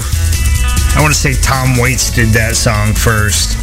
I 0.96 1.04
want 1.04 1.12
to 1.12 1.20
say 1.20 1.36
Tom 1.44 1.76
Waits 1.76 2.08
did 2.08 2.32
that 2.32 2.56
song 2.56 2.96
first. 2.96 3.60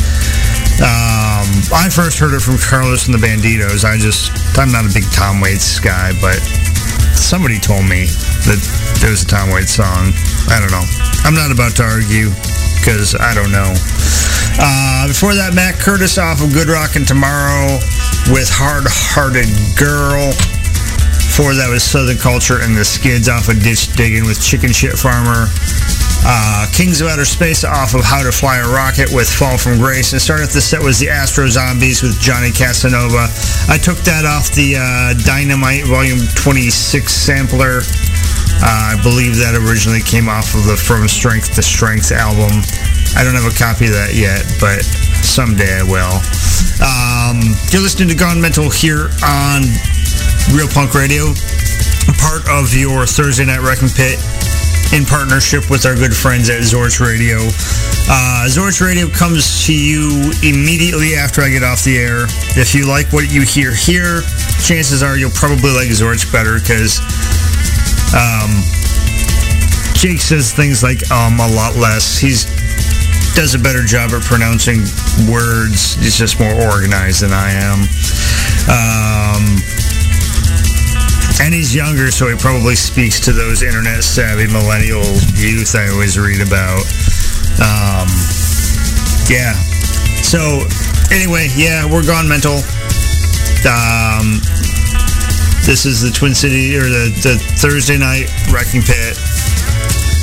Um, 0.86 1.50
I 1.74 1.90
first 1.90 2.22
heard 2.22 2.38
it 2.38 2.46
from 2.46 2.62
Carlos 2.62 3.10
and 3.10 3.18
the 3.18 3.18
Banditos. 3.18 3.90
I 3.90 3.98
just, 3.98 4.30
I'm 4.54 4.70
not 4.70 4.86
a 4.86 4.94
big 4.94 5.10
Tom 5.10 5.42
Waits 5.42 5.82
guy, 5.82 6.14
but 6.22 6.38
somebody 7.18 7.58
told 7.58 7.90
me 7.90 8.06
that 8.46 8.62
there 9.02 9.10
was 9.10 9.26
a 9.26 9.30
Tom 9.34 9.50
Waits 9.50 9.74
song. 9.74 10.14
I 10.54 10.62
don't 10.62 10.70
know. 10.70 10.86
I'm 11.26 11.34
not 11.34 11.50
about 11.50 11.74
to 11.82 11.90
argue 11.90 12.30
because 12.86 13.18
I 13.18 13.34
don't 13.34 13.50
know. 13.50 13.74
Uh, 14.62 15.10
before 15.10 15.34
that, 15.34 15.58
Matt 15.58 15.82
Curtis 15.82 16.22
off 16.22 16.46
of 16.46 16.54
Good 16.54 16.70
Rockin' 16.70 17.10
Tomorrow 17.10 17.82
with 18.32 18.50
Hard 18.50 18.86
Hearted 18.86 19.50
Girl. 19.74 20.30
Before 21.18 21.58
that 21.58 21.70
was 21.72 21.82
Southern 21.82 22.18
Culture 22.18 22.62
and 22.62 22.76
the 22.76 22.86
Skids 22.86 23.30
off 23.30 23.50
of 23.50 23.58
Ditch 23.64 23.90
Digging 23.96 24.26
with 24.26 24.38
Chicken 24.38 24.70
Shit 24.70 24.98
Farmer. 24.98 25.50
Uh, 26.22 26.68
Kings 26.76 27.02
of 27.02 27.08
Outer 27.08 27.26
Space 27.26 27.64
off 27.64 27.96
of 27.96 28.04
How 28.04 28.22
to 28.22 28.30
Fly 28.30 28.60
a 28.60 28.68
Rocket 28.68 29.10
with 29.10 29.26
Fall 29.26 29.58
from 29.58 29.80
Grace. 29.80 30.14
And 30.14 30.22
starting 30.22 30.46
off 30.46 30.54
the 30.54 30.62
set 30.62 30.84
was 30.84 31.00
the 31.00 31.10
Astro 31.10 31.48
Zombies 31.48 32.04
with 32.04 32.20
Johnny 32.20 32.52
Casanova. 32.52 33.32
I 33.72 33.80
took 33.82 33.98
that 34.06 34.28
off 34.28 34.54
the 34.54 34.78
uh, 34.78 35.18
Dynamite 35.26 35.88
Volume 35.88 36.22
26 36.36 37.08
sampler. 37.10 37.82
Uh, 38.62 38.94
I 38.94 39.00
believe 39.02 39.40
that 39.40 39.56
originally 39.56 40.04
came 40.04 40.28
off 40.28 40.54
of 40.54 40.68
the 40.68 40.76
From 40.76 41.08
Strength 41.08 41.56
to 41.56 41.64
Strength 41.64 42.12
album. 42.12 42.52
I 43.16 43.24
don't 43.24 43.34
have 43.34 43.48
a 43.48 43.56
copy 43.56 43.88
of 43.88 43.96
that 43.96 44.14
yet, 44.14 44.44
but 44.60 44.84
someday 45.24 45.82
I 45.82 45.86
will. 45.88 46.49
Um, 46.80 47.44
you're 47.72 47.84
listening 47.84 48.08
to 48.08 48.16
Gone 48.16 48.40
Mental 48.40 48.70
here 48.70 49.12
on 49.20 49.68
Real 50.56 50.72
Punk 50.72 50.96
Radio, 50.96 51.36
part 52.24 52.48
of 52.48 52.72
your 52.74 53.06
Thursday 53.06 53.44
Night 53.44 53.60
Wrecking 53.60 53.92
Pit 53.92 54.16
in 54.96 55.04
partnership 55.04 55.70
with 55.70 55.86
our 55.86 55.96
good 55.96 56.16
friends 56.16 56.50
at 56.50 56.64
Zorch 56.64 57.04
Radio. 57.04 57.38
Uh, 58.08 58.48
Zorch 58.48 58.80
Radio 58.80 59.08
comes 59.10 59.68
to 59.68 59.76
you 59.76 60.32
immediately 60.42 61.16
after 61.16 61.42
I 61.42 61.50
get 61.50 61.64
off 61.64 61.84
the 61.84 61.98
air. 62.00 62.26
If 62.56 62.74
you 62.74 62.88
like 62.88 63.12
what 63.12 63.30
you 63.30 63.42
hear 63.44 63.76
here, 63.76 64.22
chances 64.64 65.04
are 65.04 65.18
you'll 65.18 65.36
probably 65.36 65.76
like 65.76 65.92
Zorch 65.92 66.32
better 66.32 66.60
because 66.64 67.04
um, 68.16 68.64
Jake 70.00 70.24
says 70.24 70.54
things 70.54 70.82
like 70.82 71.04
um 71.12 71.40
a 71.40 71.48
lot 71.52 71.76
less. 71.76 72.18
He's 72.18 72.48
does 73.40 73.56
a 73.56 73.60
better 73.60 73.86
job 73.86 74.12
at 74.12 74.22
pronouncing 74.24 74.84
words. 75.32 75.96
He's 75.96 76.20
just 76.20 76.42
more 76.42 76.52
organized 76.52 77.24
than 77.24 77.32
I 77.32 77.56
am. 77.56 77.88
Um, 78.68 79.44
and 81.40 81.56
he's 81.56 81.74
younger, 81.74 82.12
so 82.12 82.28
he 82.28 82.36
probably 82.36 82.76
speaks 82.76 83.18
to 83.22 83.32
those 83.32 83.64
internet 83.64 84.04
savvy 84.04 84.52
millennial 84.52 85.08
youth 85.40 85.72
I 85.72 85.88
always 85.88 86.20
read 86.20 86.44
about. 86.44 86.84
Um, 87.64 88.12
yeah. 89.32 89.56
So, 90.20 90.68
anyway, 91.08 91.48
yeah, 91.56 91.88
we're 91.88 92.04
gone 92.04 92.28
mental. 92.28 92.60
Um, 93.64 94.44
this 95.64 95.88
is 95.88 96.04
the 96.04 96.12
Twin 96.12 96.36
City, 96.36 96.76
or 96.76 96.92
the, 96.92 97.08
the 97.24 97.40
Thursday 97.56 97.98
night 97.98 98.28
Wrecking 98.52 98.82
Pit. 98.84 99.16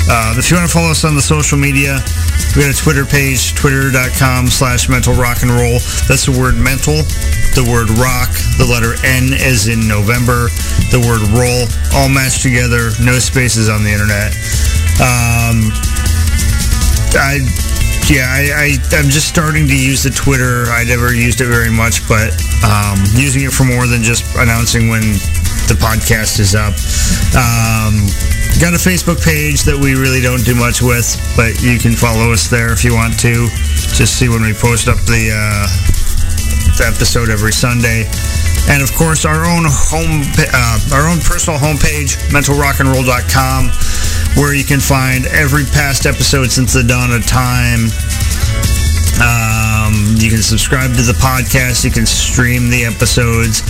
Uh, 0.04 0.36
if 0.36 0.50
you 0.50 0.58
want 0.58 0.68
to 0.68 0.74
follow 0.76 0.90
us 0.90 1.02
on 1.06 1.14
the 1.14 1.24
social 1.24 1.56
media, 1.56 2.04
we 2.56 2.64
got 2.64 2.72
a 2.72 2.82
Twitter 2.82 3.04
page, 3.04 3.52
twitter.com 3.54 4.48
slash 4.48 4.88
mental 4.88 5.12
rock 5.12 5.44
and 5.44 5.52
roll. 5.52 5.76
That's 6.08 6.24
the 6.24 6.32
word 6.32 6.56
mental, 6.56 7.04
the 7.52 7.68
word 7.68 7.92
rock, 8.00 8.32
the 8.56 8.64
letter 8.64 8.96
N 9.04 9.36
as 9.36 9.68
in 9.68 9.84
November, 9.84 10.48
the 10.88 11.04
word 11.04 11.20
roll, 11.36 11.68
all 11.92 12.08
matched 12.08 12.40
together, 12.40 12.96
no 13.04 13.20
spaces 13.20 13.68
on 13.68 13.84
the 13.84 13.92
internet. 13.92 14.32
Um, 15.04 15.68
I, 17.20 17.44
yeah, 18.08 18.24
I, 18.24 18.42
I, 18.56 18.66
I'm 18.96 19.12
just 19.12 19.28
starting 19.28 19.68
to 19.68 19.76
use 19.76 20.00
the 20.00 20.10
Twitter. 20.10 20.64
I 20.72 20.88
never 20.88 21.12
used 21.12 21.44
it 21.44 21.52
very 21.52 21.70
much, 21.70 22.08
but 22.08 22.32
um, 22.64 22.96
using 23.12 23.44
it 23.44 23.52
for 23.52 23.68
more 23.68 23.84
than 23.84 24.00
just 24.00 24.24
announcing 24.32 24.88
when 24.88 25.04
the 25.68 25.76
podcast 25.76 26.40
is 26.40 26.56
up. 26.56 26.72
Um, 27.36 28.08
got 28.60 28.72
a 28.72 28.80
Facebook 28.80 29.22
page 29.22 29.62
that 29.64 29.76
we 29.76 29.94
really 29.94 30.20
don't 30.20 30.44
do 30.44 30.54
much 30.54 30.80
with, 30.82 31.06
but 31.36 31.60
you 31.62 31.78
can 31.78 31.92
follow 31.92 32.32
us 32.32 32.48
there 32.48 32.72
if 32.72 32.84
you 32.84 32.94
want 32.94 33.18
to. 33.20 33.48
Just 33.94 34.18
see 34.18 34.28
when 34.28 34.42
we 34.42 34.52
post 34.52 34.88
up 34.88 34.98
the, 35.04 35.30
uh, 35.30 35.66
the 36.78 36.86
episode 36.88 37.28
every 37.28 37.52
Sunday. 37.52 38.08
And 38.68 38.82
of 38.82 38.90
course, 38.94 39.24
our 39.24 39.46
own 39.46 39.64
home, 39.68 40.26
uh, 40.38 40.96
our 40.96 41.06
own 41.06 41.20
personal 41.22 41.58
homepage, 41.58 42.18
mentalrockandroll.com, 42.34 43.70
where 44.40 44.54
you 44.54 44.64
can 44.64 44.80
find 44.80 45.26
every 45.26 45.64
past 45.64 46.06
episode 46.06 46.50
since 46.50 46.72
the 46.72 46.82
dawn 46.82 47.12
of 47.12 47.26
time. 47.26 47.86
Um, 49.86 50.16
you 50.18 50.30
can 50.30 50.42
subscribe 50.42 50.90
to 50.98 51.02
the 51.02 51.14
podcast. 51.22 51.84
You 51.84 51.90
can 51.90 52.06
stream 52.06 52.70
the 52.70 52.84
episodes. 52.86 53.62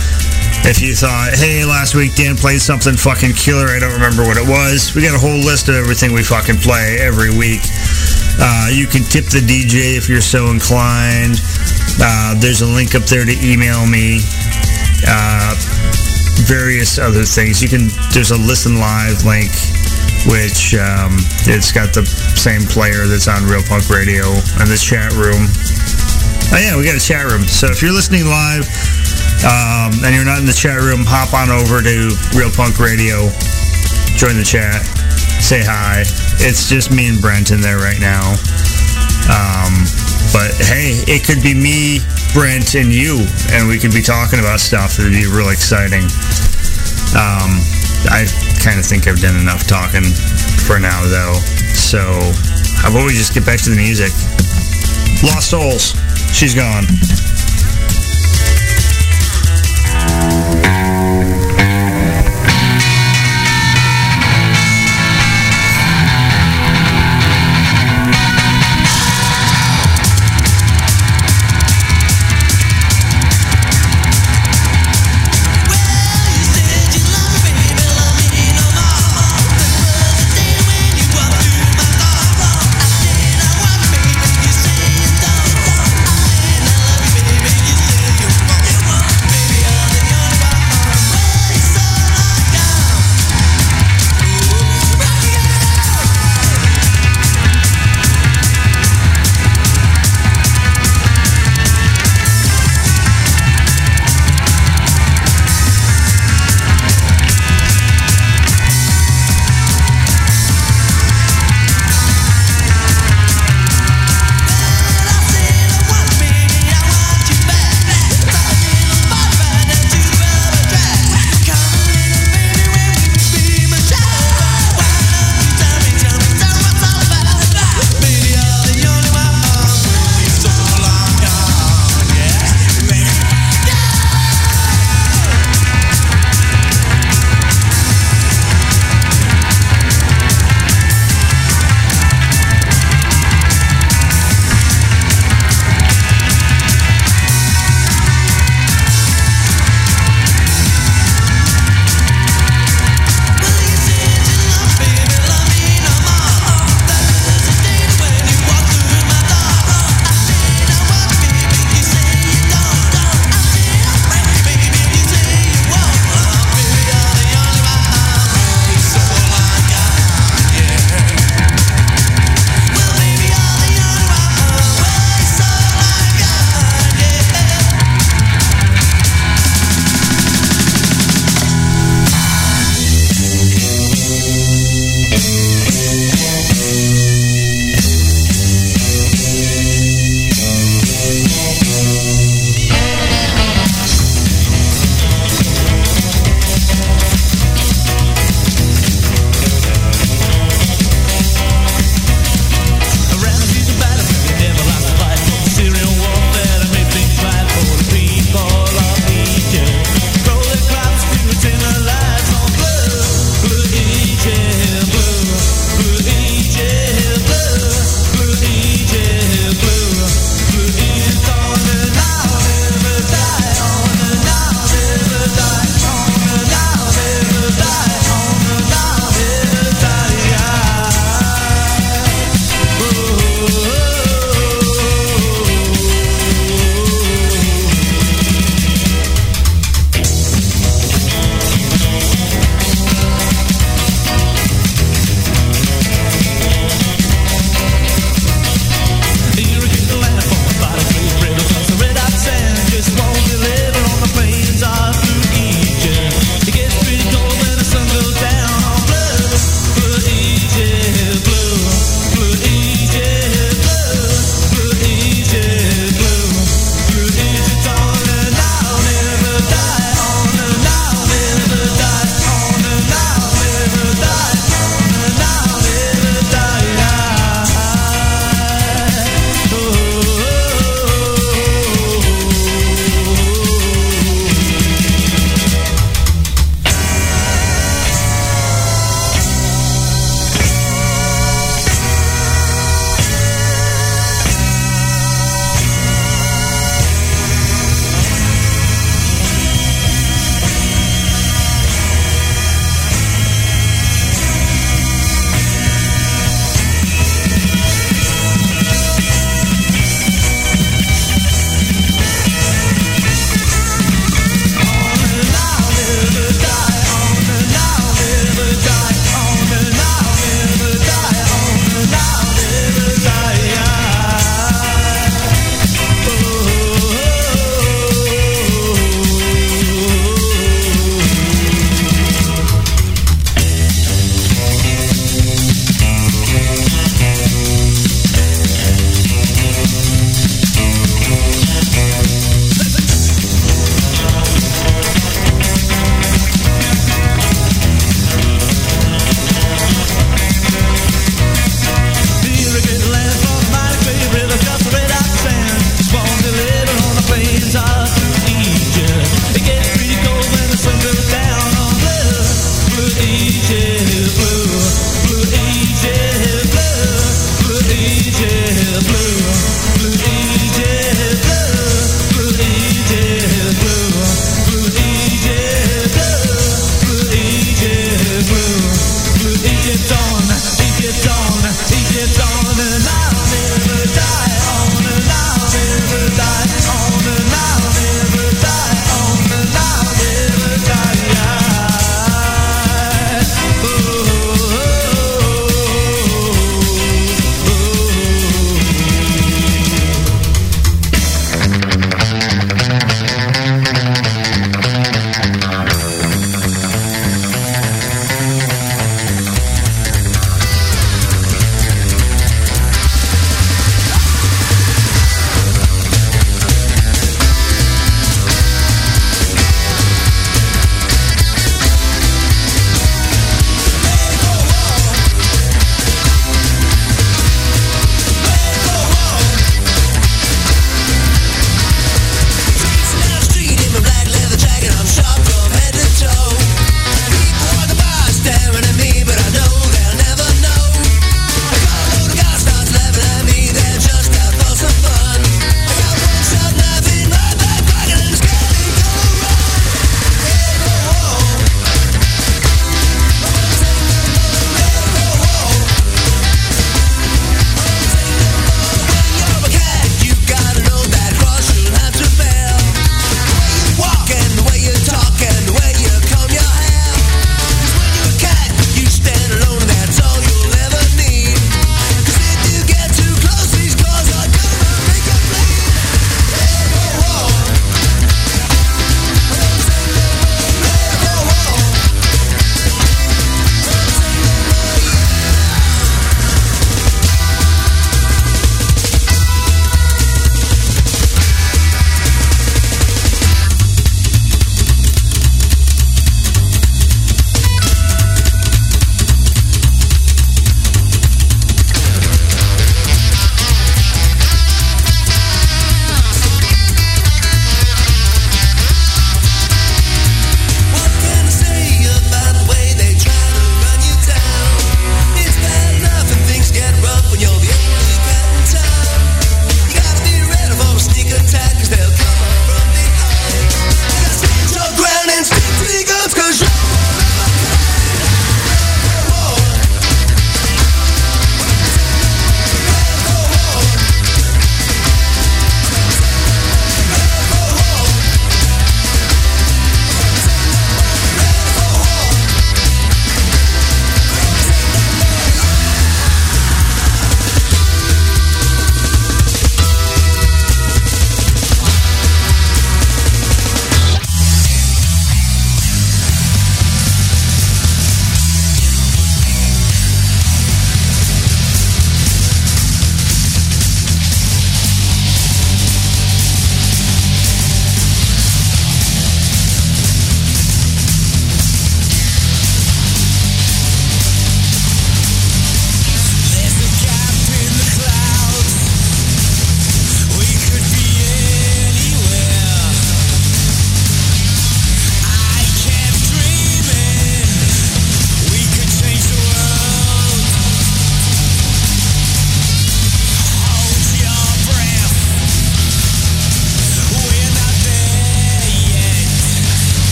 If 0.65 0.81
you 0.81 0.95
thought, 0.95 1.37
hey, 1.37 1.63
last 1.63 1.93
week 1.93 2.15
Dan 2.15 2.35
played 2.35 2.61
something 2.61 2.97
fucking 2.97 3.33
killer, 3.37 3.69
I 3.69 3.77
don't 3.77 3.93
remember 3.93 4.25
what 4.25 4.37
it 4.37 4.47
was. 4.47 4.95
We 4.95 5.05
got 5.05 5.13
a 5.13 5.21
whole 5.21 5.37
list 5.37 5.69
of 5.69 5.75
everything 5.75 6.13
we 6.13 6.23
fucking 6.23 6.57
play 6.57 6.97
every 6.97 7.29
week. 7.29 7.61
Uh, 8.41 8.73
you 8.73 8.87
can 8.87 9.05
tip 9.05 9.29
the 9.29 9.45
DJ 9.45 9.97
if 9.97 10.09
you're 10.09 10.25
so 10.25 10.49
inclined. 10.49 11.37
Uh, 12.01 12.33
there's 12.41 12.61
a 12.61 12.69
link 12.69 12.95
up 12.95 13.05
there 13.05 13.25
to 13.25 13.35
email 13.37 13.85
me. 13.85 14.25
Uh, 15.05 15.53
various 16.49 16.97
other 16.97 17.25
things. 17.29 17.61
You 17.61 17.69
can. 17.69 17.93
There's 18.09 18.31
a 18.31 18.39
listen 18.41 18.81
live 18.81 19.21
link, 19.21 19.53
which 20.25 20.73
um, 20.73 21.21
it's 21.45 21.69
got 21.69 21.93
the 21.93 22.05
same 22.33 22.65
player 22.65 23.05
that's 23.05 23.27
on 23.29 23.45
Real 23.45 23.61
Punk 23.61 23.89
Radio 23.89 24.25
and 24.57 24.65
the 24.65 24.81
chat 24.81 25.13
room. 25.13 25.45
Oh 26.47 26.55
yeah, 26.55 26.79
we 26.79 26.87
got 26.87 26.95
a 26.95 27.03
chat 27.03 27.27
room. 27.27 27.43
So 27.43 27.67
if 27.67 27.83
you're 27.83 27.91
listening 27.91 28.23
live 28.23 28.63
um, 29.43 29.91
and 30.07 30.15
you're 30.15 30.23
not 30.23 30.39
in 30.39 30.47
the 30.47 30.55
chat 30.55 30.79
room, 30.79 31.03
hop 31.03 31.35
on 31.35 31.51
over 31.51 31.83
to 31.83 31.95
Real 32.39 32.47
Punk 32.55 32.79
Radio, 32.79 33.27
join 34.15 34.39
the 34.39 34.47
chat, 34.47 34.79
say 35.43 35.59
hi. 35.59 36.07
It's 36.39 36.71
just 36.71 36.87
me 36.87 37.11
and 37.11 37.19
Brent 37.19 37.51
in 37.51 37.59
there 37.59 37.83
right 37.83 37.99
now. 37.99 38.39
Um, 39.27 39.83
but 40.31 40.55
hey, 40.63 41.03
it 41.03 41.27
could 41.27 41.43
be 41.43 41.51
me, 41.51 41.99
Brent, 42.31 42.79
and 42.79 42.95
you, 42.95 43.27
and 43.51 43.67
we 43.67 43.75
could 43.75 43.91
be 43.91 44.01
talking 44.01 44.39
about 44.39 44.63
stuff. 44.63 44.95
It'd 45.03 45.11
be 45.11 45.27
real 45.27 45.51
exciting. 45.51 46.07
Um, 47.11 47.59
I 48.07 48.23
kind 48.63 48.79
of 48.79 48.87
think 48.87 49.03
I've 49.03 49.19
done 49.19 49.35
enough 49.35 49.67
talking 49.67 50.07
for 50.63 50.79
now, 50.79 51.03
though. 51.11 51.35
So 51.75 51.99
how 52.79 52.87
about 52.87 53.03
we 53.03 53.11
just 53.11 53.35
get 53.35 53.43
back 53.43 53.59
to 53.67 53.69
the 53.69 53.75
music? 53.75 54.15
Lost 55.27 55.51
Souls. 55.51 55.91
She's 56.33 56.53
gone. 56.53 57.36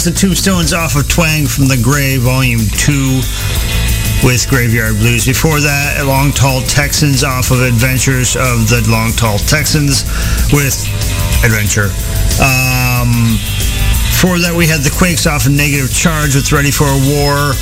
Was 0.00 0.14
the 0.14 0.18
Tombstones 0.18 0.72
off 0.72 0.96
of 0.96 1.08
Twang 1.08 1.46
from 1.46 1.66
the 1.66 1.76
Grey, 1.76 2.16
Volume 2.16 2.60
2 2.60 3.20
with 4.24 4.48
Graveyard 4.48 4.96
Blues. 4.96 5.26
Before 5.26 5.60
that, 5.60 6.00
Long 6.06 6.32
Tall 6.32 6.62
Texans 6.62 7.24
off 7.24 7.50
of 7.50 7.60
Adventures 7.60 8.36
of 8.36 8.68
the 8.72 8.80
Long 8.88 9.12
Tall 9.12 9.36
Texans 9.36 10.04
with 10.56 10.72
Adventure. 11.44 11.92
Um, 12.40 13.36
before 14.08 14.40
that, 14.40 14.54
we 14.56 14.64
had 14.64 14.80
the 14.80 14.94
Quakes 14.96 15.26
off 15.26 15.44
of 15.44 15.52
Negative 15.52 15.92
Charge 15.92 16.34
with 16.34 16.52
Ready 16.52 16.70
for 16.70 16.88
a 16.88 17.00
War. 17.20 17.52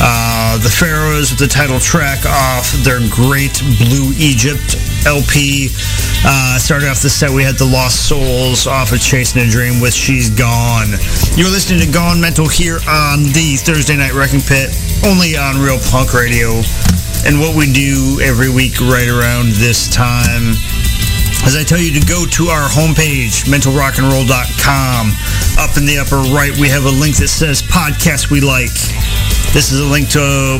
Uh, 0.00 0.58
the 0.58 0.68
Pharaohs 0.68 1.30
with 1.30 1.40
the 1.40 1.48
title 1.48 1.80
track 1.80 2.24
off 2.26 2.70
their 2.84 3.00
Great 3.08 3.60
Blue 3.80 4.12
Egypt 4.16 4.76
LP. 5.06 5.68
Uh, 6.24 6.58
started 6.58 6.88
off 6.88 7.00
the 7.00 7.08
set, 7.08 7.30
we 7.30 7.42
had 7.42 7.56
the 7.56 7.64
Lost 7.64 8.08
Souls 8.08 8.66
off 8.66 8.92
of 8.92 9.00
Chasing 9.00 9.42
a 9.42 9.48
Dream 9.48 9.80
with 9.80 9.94
She's 9.94 10.28
Gone. 10.28 10.92
You're 11.36 11.50
listening 11.50 11.80
to 11.80 11.90
Gone 11.90 12.20
Mental 12.20 12.48
here 12.48 12.78
on 12.88 13.24
the 13.32 13.56
Thursday 13.60 13.96
Night 13.96 14.12
Wrecking 14.12 14.40
Pit, 14.40 14.74
only 15.06 15.36
on 15.36 15.60
Real 15.60 15.78
Punk 15.90 16.12
Radio. 16.12 16.60
And 17.24 17.40
what 17.40 17.56
we 17.56 17.72
do 17.72 18.20
every 18.22 18.50
week 18.52 18.80
right 18.80 19.08
around 19.08 19.56
this 19.56 19.88
time 19.88 20.54
as 21.44 21.54
I 21.54 21.62
tell 21.62 21.78
you 21.78 21.98
to 21.98 22.04
go 22.06 22.26
to 22.26 22.44
our 22.48 22.68
homepage, 22.68 23.46
mentalrockandroll.com. 23.46 25.12
Up 25.58 25.76
in 25.76 25.86
the 25.86 25.98
upper 25.98 26.18
right, 26.34 26.56
we 26.58 26.68
have 26.68 26.84
a 26.84 26.90
link 26.90 27.16
that 27.16 27.28
says 27.28 27.62
Podcast 27.62 28.30
We 28.30 28.40
Like. 28.40 29.25
This 29.52 29.72
is 29.72 29.80
a 29.80 29.84
link 29.84 30.08
to 30.10 30.58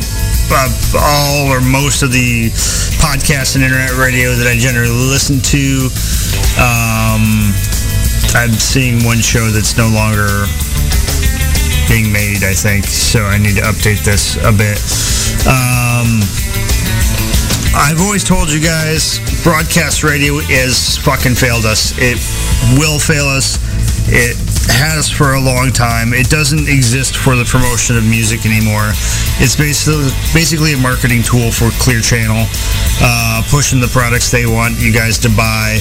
uh, 0.51 0.69
all 0.99 1.51
or 1.51 1.61
most 1.61 2.03
of 2.03 2.11
the 2.11 2.49
podcasts 2.97 3.55
and 3.55 3.63
internet 3.63 3.93
radio 3.97 4.33
that 4.33 4.47
I 4.47 4.57
generally 4.57 4.89
listen 4.89 5.39
to. 5.53 5.89
Um, 6.57 7.53
I'm 8.33 8.53
seeing 8.57 9.05
one 9.05 9.19
show 9.19 9.49
that's 9.49 9.77
no 9.77 9.87
longer 9.89 10.47
being 11.87 12.11
made, 12.11 12.43
I 12.43 12.53
think, 12.53 12.85
so 12.85 13.23
I 13.23 13.37
need 13.37 13.55
to 13.57 13.65
update 13.65 14.03
this 14.03 14.35
a 14.43 14.51
bit. 14.51 14.81
Um, 15.47 16.25
I've 17.77 18.01
always 18.01 18.23
told 18.23 18.51
you 18.51 18.59
guys, 18.59 19.19
broadcast 19.43 20.03
radio 20.03 20.41
is 20.49 20.97
fucking 20.97 21.35
failed 21.35 21.65
us. 21.65 21.93
It 21.97 22.17
will 22.79 22.99
fail 22.99 23.25
us. 23.25 23.59
It 24.09 24.35
has 24.69 25.09
for 25.09 25.33
a 25.33 25.41
long 25.41 25.71
time. 25.71 26.13
It 26.13 26.29
doesn't 26.29 26.67
exist 26.69 27.17
for 27.17 27.35
the 27.35 27.45
promotion 27.45 27.97
of 27.97 28.03
music 28.03 28.45
anymore. 28.45 28.93
It's 29.39 29.55
basically 29.55 30.09
basically 30.33 30.73
a 30.73 30.77
marketing 30.77 31.23
tool 31.23 31.51
for 31.51 31.69
Clear 31.83 32.01
Channel, 32.01 32.47
uh, 33.03 33.43
pushing 33.49 33.79
the 33.79 33.87
products 33.87 34.31
they 34.31 34.45
want 34.45 34.79
you 34.79 34.93
guys 34.93 35.17
to 35.19 35.29
buy. 35.29 35.79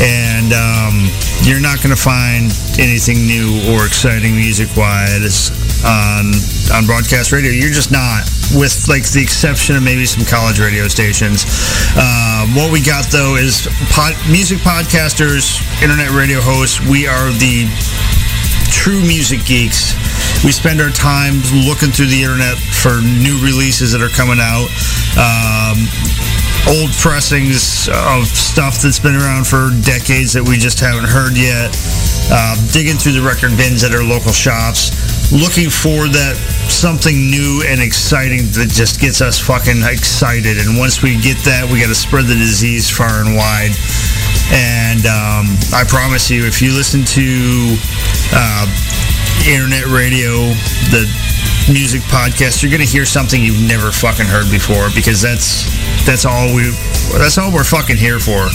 And 0.00 0.54
um, 0.54 1.10
you're 1.42 1.60
not 1.60 1.82
going 1.82 1.90
to 1.90 2.00
find 2.00 2.54
anything 2.78 3.26
new 3.26 3.58
or 3.74 3.86
exciting 3.86 4.36
music-wise 4.36 5.50
on 5.84 6.34
on 6.74 6.86
broadcast 6.86 7.32
radio. 7.32 7.50
You're 7.50 7.74
just 7.74 7.90
not 7.90 8.24
with 8.54 8.88
like 8.88 9.04
the 9.10 9.22
exception 9.22 9.76
of 9.76 9.82
maybe 9.82 10.06
some 10.06 10.24
college 10.24 10.60
radio 10.60 10.88
stations. 10.88 11.44
Uh, 11.96 12.46
what 12.54 12.72
we 12.72 12.80
got 12.80 13.06
though 13.10 13.36
is 13.36 13.68
pod, 13.90 14.14
music 14.30 14.58
podcasters, 14.64 15.60
internet 15.82 16.10
radio 16.10 16.40
hosts. 16.40 16.80
We 16.80 17.06
are 17.06 17.30
the 17.36 17.68
true 18.70 19.00
music 19.00 19.44
geeks. 19.44 19.94
We 20.44 20.52
spend 20.52 20.80
our 20.80 20.90
time 20.90 21.42
looking 21.66 21.90
through 21.90 22.08
the 22.14 22.22
internet 22.22 22.56
for 22.58 23.02
new 23.02 23.36
releases 23.42 23.92
that 23.92 24.02
are 24.02 24.12
coming 24.12 24.38
out. 24.38 24.70
Um, 25.18 25.88
old 26.68 26.92
pressings 27.00 27.88
of 27.88 28.28
stuff 28.28 28.78
that's 28.78 28.98
been 28.98 29.16
around 29.16 29.46
for 29.46 29.72
decades 29.82 30.32
that 30.34 30.44
we 30.44 30.56
just 30.60 30.78
haven't 30.80 31.08
heard 31.08 31.32
yet. 31.36 31.72
Uh, 32.30 32.54
digging 32.72 33.00
through 33.00 33.16
the 33.16 33.24
record 33.24 33.56
bins 33.56 33.82
at 33.82 33.92
our 33.96 34.04
local 34.04 34.32
shops, 34.32 34.92
looking 35.32 35.68
for 35.68 36.08
that 36.08 36.36
something 36.72 37.28
new 37.28 37.62
and 37.66 37.80
exciting 37.80 38.48
that 38.56 38.68
just 38.72 39.00
gets 39.00 39.20
us 39.20 39.38
fucking 39.38 39.82
excited. 39.84 40.56
And 40.58 40.78
once 40.78 41.02
we 41.02 41.20
get 41.20 41.36
that, 41.44 41.68
we 41.68 41.80
got 41.80 41.88
to 41.88 41.98
spread 41.98 42.24
the 42.24 42.38
disease 42.38 42.88
far 42.88 43.20
and 43.20 43.36
wide. 43.36 43.76
And 44.48 45.04
um, 45.04 45.44
I 45.76 45.84
promise 45.84 46.30
you, 46.30 46.44
if 46.48 46.62
you 46.62 46.72
listen 46.72 47.04
to 47.04 47.76
uh, 48.32 48.64
internet 49.44 49.86
radio, 49.92 50.48
the 50.88 51.04
music 51.68 52.00
podcast, 52.08 52.62
you're 52.62 52.72
gonna 52.72 52.88
hear 52.88 53.04
something 53.04 53.42
you've 53.42 53.60
never 53.60 53.92
fucking 53.92 54.24
heard 54.24 54.48
before 54.50 54.88
because 54.94 55.20
that's 55.20 55.68
that's 56.08 56.24
all 56.24 56.48
we 56.56 56.72
that's 57.12 57.36
all 57.36 57.52
we're 57.52 57.68
fucking 57.68 57.96
here 57.96 58.18
for. 58.18 58.48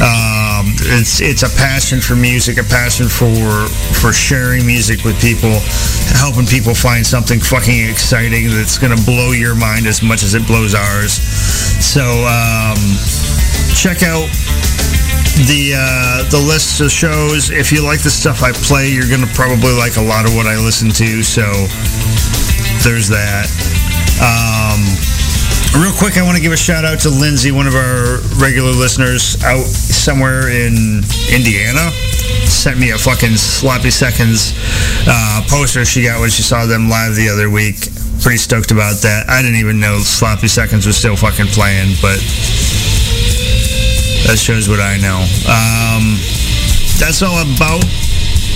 Um, 0.00 0.72
it's 0.96 1.20
it's 1.20 1.42
a 1.42 1.52
passion 1.60 2.00
for 2.00 2.16
music, 2.16 2.56
a 2.56 2.64
passion 2.64 3.06
for 3.08 3.68
for 4.00 4.12
sharing 4.12 4.64
music 4.64 5.04
with 5.04 5.20
people, 5.20 5.52
helping 6.16 6.46
people 6.46 6.74
find 6.74 7.04
something 7.04 7.38
fucking 7.38 7.88
exciting 7.88 8.48
that's 8.48 8.78
gonna 8.78 9.00
blow 9.04 9.32
your 9.32 9.54
mind 9.54 9.86
as 9.86 10.02
much 10.02 10.22
as 10.22 10.32
it 10.32 10.46
blows 10.46 10.74
ours. 10.74 11.20
So 11.84 12.00
um, 12.24 12.80
check 13.76 14.00
out 14.00 14.24
the 15.44 15.76
uh, 15.76 16.28
the 16.30 16.40
list 16.48 16.80
of 16.80 16.90
shows. 16.90 17.50
If 17.50 17.70
you 17.70 17.84
like 17.84 18.00
the 18.00 18.10
stuff 18.10 18.42
I 18.42 18.52
play, 18.52 18.88
you're 18.88 19.08
gonna 19.08 19.30
probably 19.36 19.76
like 19.76 19.96
a 19.96 20.02
lot 20.02 20.24
of 20.24 20.34
what 20.34 20.46
I 20.46 20.56
listen 20.56 20.88
to. 20.96 21.22
So 21.22 21.44
there's 22.80 23.08
that. 23.12 23.52
Um, 24.16 25.19
real 25.78 25.92
quick, 25.94 26.16
I 26.18 26.22
want 26.22 26.36
to 26.36 26.42
give 26.42 26.52
a 26.52 26.56
shout 26.56 26.84
out 26.84 26.98
to 27.00 27.10
Lindsay, 27.10 27.52
one 27.52 27.66
of 27.66 27.74
our 27.74 28.18
regular 28.40 28.72
listeners 28.72 29.36
out 29.44 29.64
somewhere 29.64 30.48
in 30.48 31.02
Indiana. 31.30 31.90
Sent 32.50 32.78
me 32.78 32.90
a 32.90 32.98
fucking 32.98 33.36
sloppy 33.36 33.90
seconds 33.90 34.54
uh, 35.06 35.42
poster 35.48 35.84
she 35.84 36.04
got 36.04 36.20
when 36.20 36.30
she 36.30 36.42
saw 36.42 36.66
them 36.66 36.88
live 36.88 37.14
the 37.14 37.28
other 37.28 37.48
week. 37.50 37.76
Pretty 38.22 38.38
stoked 38.38 38.70
about 38.70 39.00
that. 39.02 39.28
I 39.28 39.42
didn't 39.42 39.58
even 39.58 39.78
know 39.78 39.98
sloppy 40.00 40.48
seconds 40.48 40.86
was 40.86 40.96
still 40.96 41.16
fucking 41.16 41.46
playing, 41.54 41.94
but 42.02 42.18
that 44.26 44.36
shows 44.36 44.68
what 44.68 44.80
I 44.80 44.98
know. 44.98 45.22
Um, 45.46 46.18
that's 46.98 47.22
all 47.22 47.38
about 47.38 47.84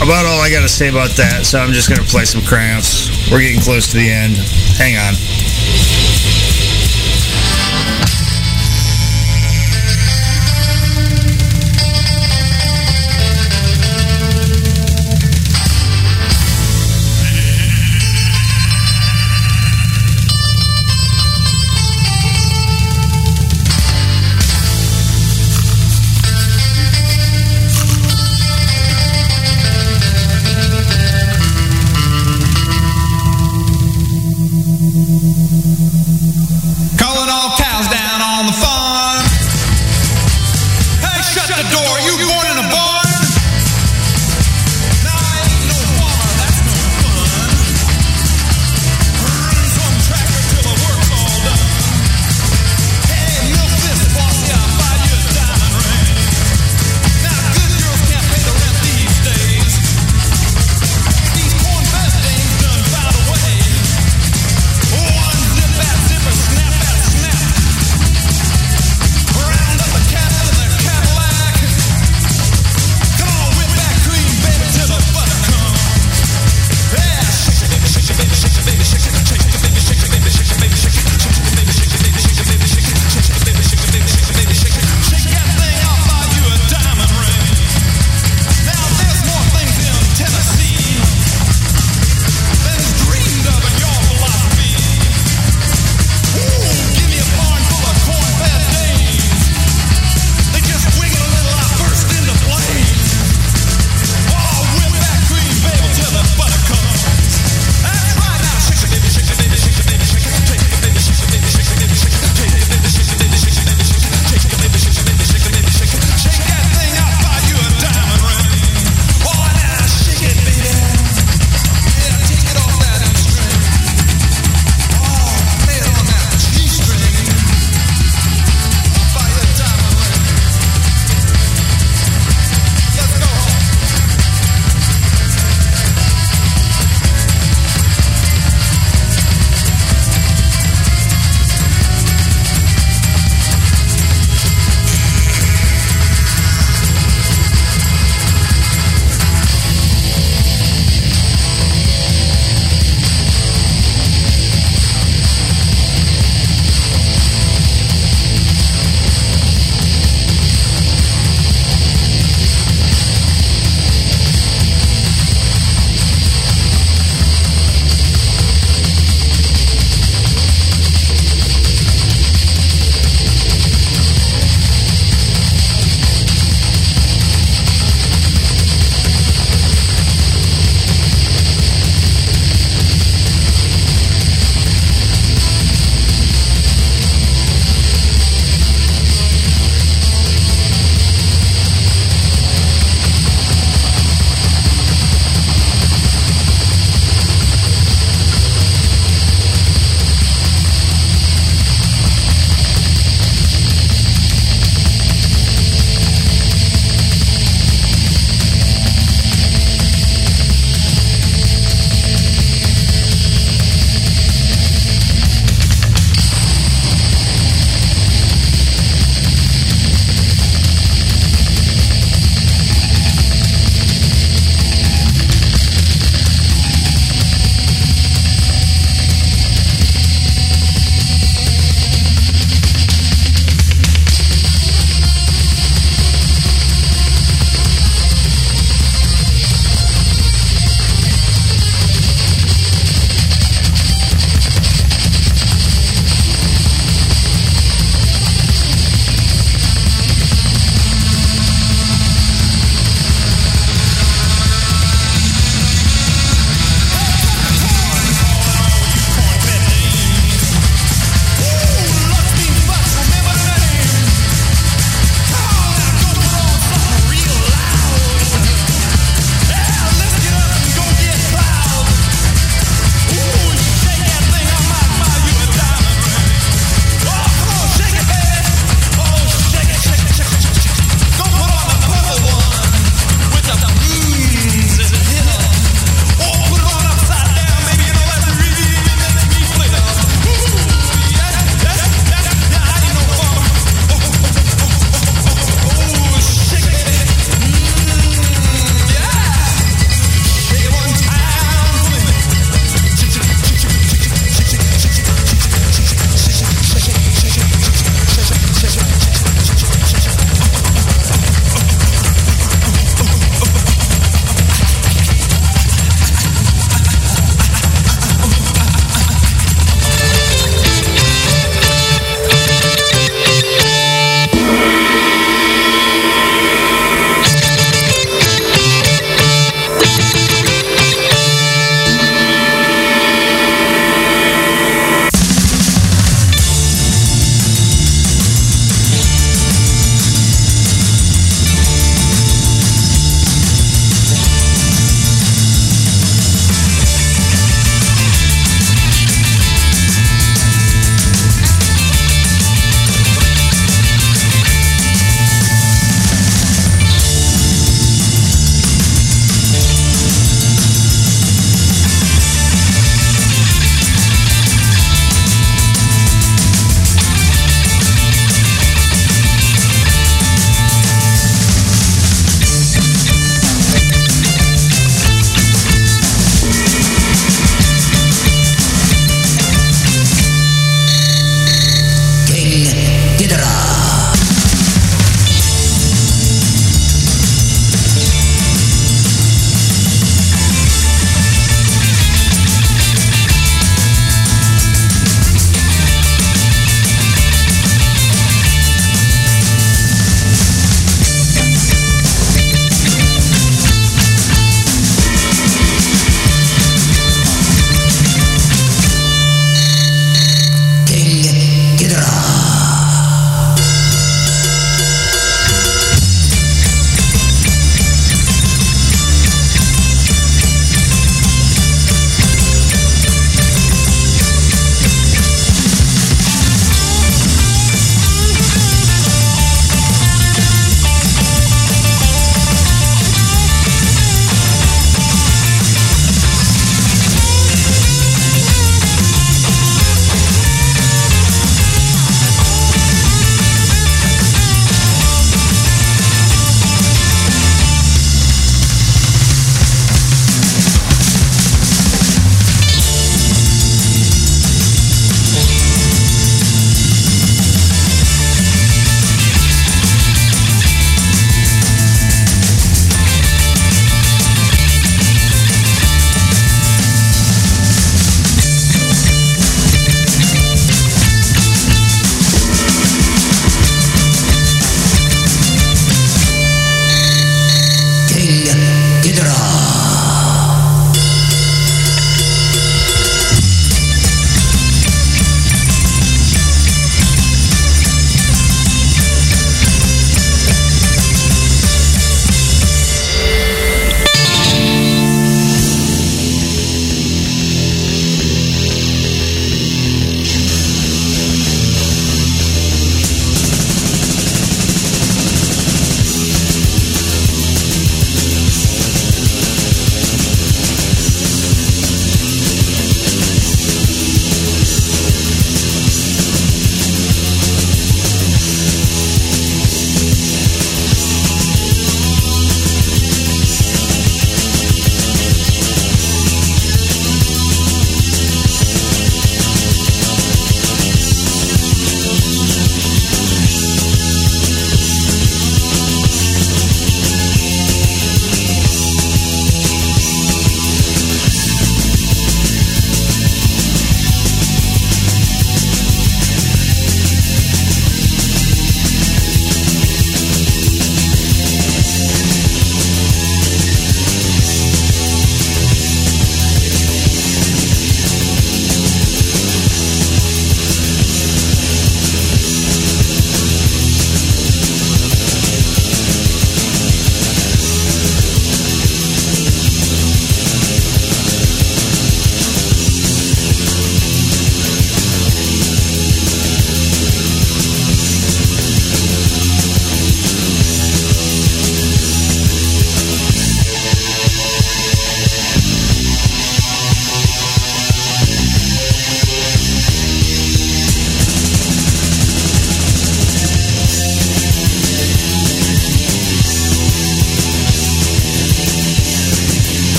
about 0.00 0.24
all 0.24 0.40
I 0.40 0.48
got 0.50 0.62
to 0.62 0.68
say 0.68 0.88
about 0.88 1.10
that. 1.20 1.44
So 1.44 1.58
I'm 1.58 1.72
just 1.72 1.90
gonna 1.90 2.06
play 2.08 2.24
some 2.24 2.40
cramps. 2.42 3.10
We're 3.30 3.40
getting 3.42 3.60
close 3.60 3.90
to 3.90 3.96
the 3.98 4.08
end. 4.08 4.36
Hang 4.78 4.96
on. 4.96 5.12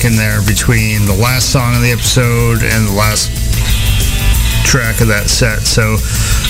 Music 0.00 0.10
in 0.10 0.16
there 0.16 0.40
between 0.46 1.06
the 1.06 1.14
last 1.14 1.52
song 1.52 1.74
of 1.74 1.82
the 1.82 1.90
episode 1.90 2.62
and 2.62 2.88
the 2.88 2.92
last 2.92 3.28
track 4.64 5.00
of 5.00 5.08
that 5.08 5.28
set. 5.28 5.60
So, 5.66 5.94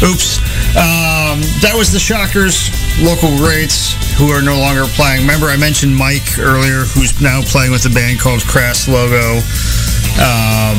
oops. 0.07 0.39
Um, 0.77 1.41
that 1.63 1.75
was 1.75 1.91
the 1.91 1.99
Shockers, 1.99 2.71
local 3.01 3.35
greats 3.39 3.95
who 4.19 4.31
are 4.31 4.43
no 4.43 4.59
longer 4.59 4.85
playing. 4.95 5.23
Remember, 5.23 5.47
I 5.47 5.57
mentioned 5.57 5.95
Mike 5.95 6.39
earlier, 6.39 6.87
who's 6.95 7.19
now 7.21 7.43
playing 7.43 7.71
with 7.73 7.87
a 7.87 7.93
band 7.95 8.21
called 8.21 8.43
Crass 8.47 8.87
Logo. 8.87 9.43
Um, 10.21 10.79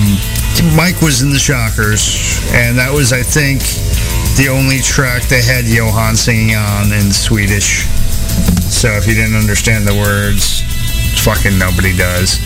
Mike 0.76 1.02
was 1.02 1.22
in 1.24 1.32
the 1.32 1.42
Shockers, 1.42 2.40
and 2.54 2.78
that 2.78 2.92
was, 2.94 3.12
I 3.12 3.24
think, 3.24 3.64
the 4.38 4.48
only 4.52 4.80
track 4.80 5.24
they 5.28 5.42
had 5.42 5.66
Johan 5.66 6.16
singing 6.16 6.56
on 6.56 6.92
in 6.92 7.12
Swedish. 7.12 7.88
So 8.70 8.92
if 8.96 9.08
you 9.08 9.16
didn't 9.16 9.36
understand 9.36 9.88
the 9.88 9.96
words, 9.96 10.64
fucking 11.24 11.58
nobody 11.58 11.96
does. 11.96 12.40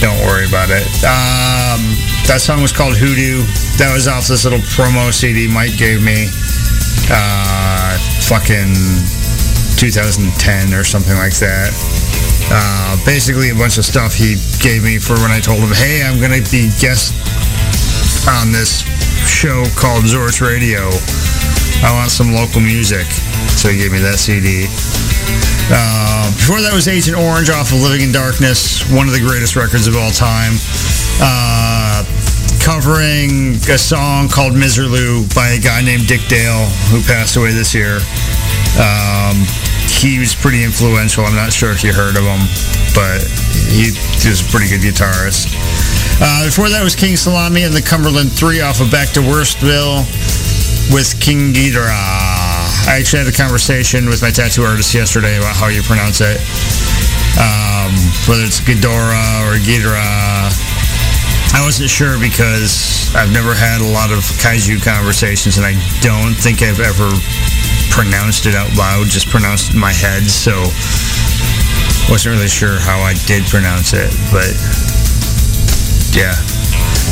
Don't 0.00 0.16
worry 0.24 0.48
about 0.48 0.72
it. 0.72 0.88
Um, 1.04 1.92
that 2.24 2.40
song 2.40 2.62
was 2.62 2.72
called 2.72 2.96
Hoodoo. 2.96 3.44
That 3.76 3.92
was 3.92 4.08
off 4.08 4.26
this 4.26 4.44
little 4.48 4.64
promo 4.72 5.12
CD 5.12 5.44
Mike 5.44 5.76
gave 5.76 6.00
me. 6.00 6.32
Uh, 7.12 8.00
fucking 8.24 8.72
2010 9.76 10.72
or 10.72 10.84
something 10.84 11.16
like 11.20 11.36
that. 11.44 11.68
Uh, 12.48 12.96
basically, 13.04 13.50
a 13.50 13.54
bunch 13.54 13.76
of 13.76 13.84
stuff 13.84 14.14
he 14.16 14.40
gave 14.64 14.82
me 14.82 14.96
for 14.96 15.20
when 15.20 15.30
I 15.30 15.40
told 15.40 15.60
him, 15.60 15.72
hey, 15.76 16.00
I'm 16.00 16.16
going 16.16 16.32
to 16.32 16.44
be 16.48 16.72
guest 16.80 17.12
on 18.24 18.52
this 18.52 18.80
show 19.28 19.64
called 19.76 20.04
Zorch 20.04 20.40
Radio. 20.40 20.88
I 21.84 21.92
want 21.92 22.10
some 22.10 22.32
local 22.32 22.60
music. 22.60 23.06
So 23.56 23.68
he 23.68 23.78
gave 23.78 23.92
me 23.92 24.00
that 24.00 24.16
CD. 24.16 24.64
Uh, 25.70 26.26
before 26.34 26.60
that 26.60 26.72
was 26.74 26.88
Agent 26.88 27.16
Orange 27.16 27.50
off 27.50 27.70
of 27.72 27.80
Living 27.80 28.02
in 28.02 28.12
Darkness, 28.12 28.82
one 28.90 29.06
of 29.06 29.14
the 29.14 29.20
greatest 29.20 29.54
records 29.54 29.86
of 29.86 29.94
all 29.96 30.10
time. 30.10 30.58
Uh, 31.22 32.02
covering 32.60 33.56
a 33.72 33.78
song 33.78 34.28
called 34.28 34.52
Miserlou 34.52 35.24
by 35.34 35.56
a 35.56 35.60
guy 35.60 35.80
named 35.80 36.06
Dick 36.06 36.20
Dale 36.28 36.66
who 36.92 37.00
passed 37.02 37.36
away 37.36 37.52
this 37.52 37.74
year. 37.74 38.02
Um, 38.76 39.46
he 39.86 40.18
was 40.18 40.34
pretty 40.34 40.64
influential. 40.64 41.24
I'm 41.24 41.34
not 41.34 41.52
sure 41.52 41.72
if 41.72 41.82
you 41.82 41.92
heard 41.92 42.16
of 42.16 42.24
him, 42.24 42.42
but 42.94 43.22
he, 43.70 43.94
he 44.20 44.28
was 44.28 44.40
a 44.40 44.48
pretty 44.50 44.68
good 44.68 44.82
guitarist. 44.82 45.54
Uh, 46.20 46.44
before 46.46 46.68
that 46.68 46.84
was 46.84 46.94
King 46.94 47.16
Salami 47.16 47.64
and 47.64 47.74
the 47.74 47.82
Cumberland 47.82 48.32
3 48.32 48.60
off 48.60 48.80
of 48.80 48.90
Back 48.90 49.08
to 49.14 49.20
Worstville 49.20 50.04
with 50.92 51.18
King 51.20 51.52
Ghidorah. 51.52 52.49
I 52.88 52.98
actually 52.98 53.24
had 53.24 53.28
a 53.28 53.36
conversation 53.36 54.06
with 54.06 54.22
my 54.22 54.30
tattoo 54.30 54.62
artist 54.62 54.94
yesterday 54.94 55.36
about 55.36 55.56
how 55.56 55.68
you 55.68 55.82
pronounce 55.82 56.20
it. 56.20 56.40
Um, 57.38 57.92
whether 58.26 58.44
it's 58.44 58.60
Ghidorah 58.60 59.48
or 59.48 59.58
Ghidorah. 59.60 60.50
I 61.52 61.62
wasn't 61.64 61.90
sure 61.90 62.18
because 62.18 63.12
I've 63.14 63.32
never 63.32 63.54
had 63.54 63.80
a 63.80 63.90
lot 63.90 64.12
of 64.12 64.22
kaiju 64.38 64.82
conversations 64.82 65.58
and 65.58 65.66
I 65.66 65.74
don't 66.00 66.34
think 66.34 66.62
I've 66.62 66.80
ever 66.80 67.10
pronounced 67.90 68.46
it 68.46 68.54
out 68.54 68.70
loud, 68.76 69.10
just 69.10 69.28
pronounced 69.28 69.70
it 69.70 69.74
in 69.74 69.80
my 69.80 69.92
head, 69.92 70.22
so 70.30 70.54
wasn't 72.10 72.34
really 72.34 72.48
sure 72.48 72.78
how 72.78 72.98
I 73.02 73.14
did 73.26 73.46
pronounce 73.46 73.92
it, 73.94 74.10
but 74.30 74.50
yeah. 76.14 76.34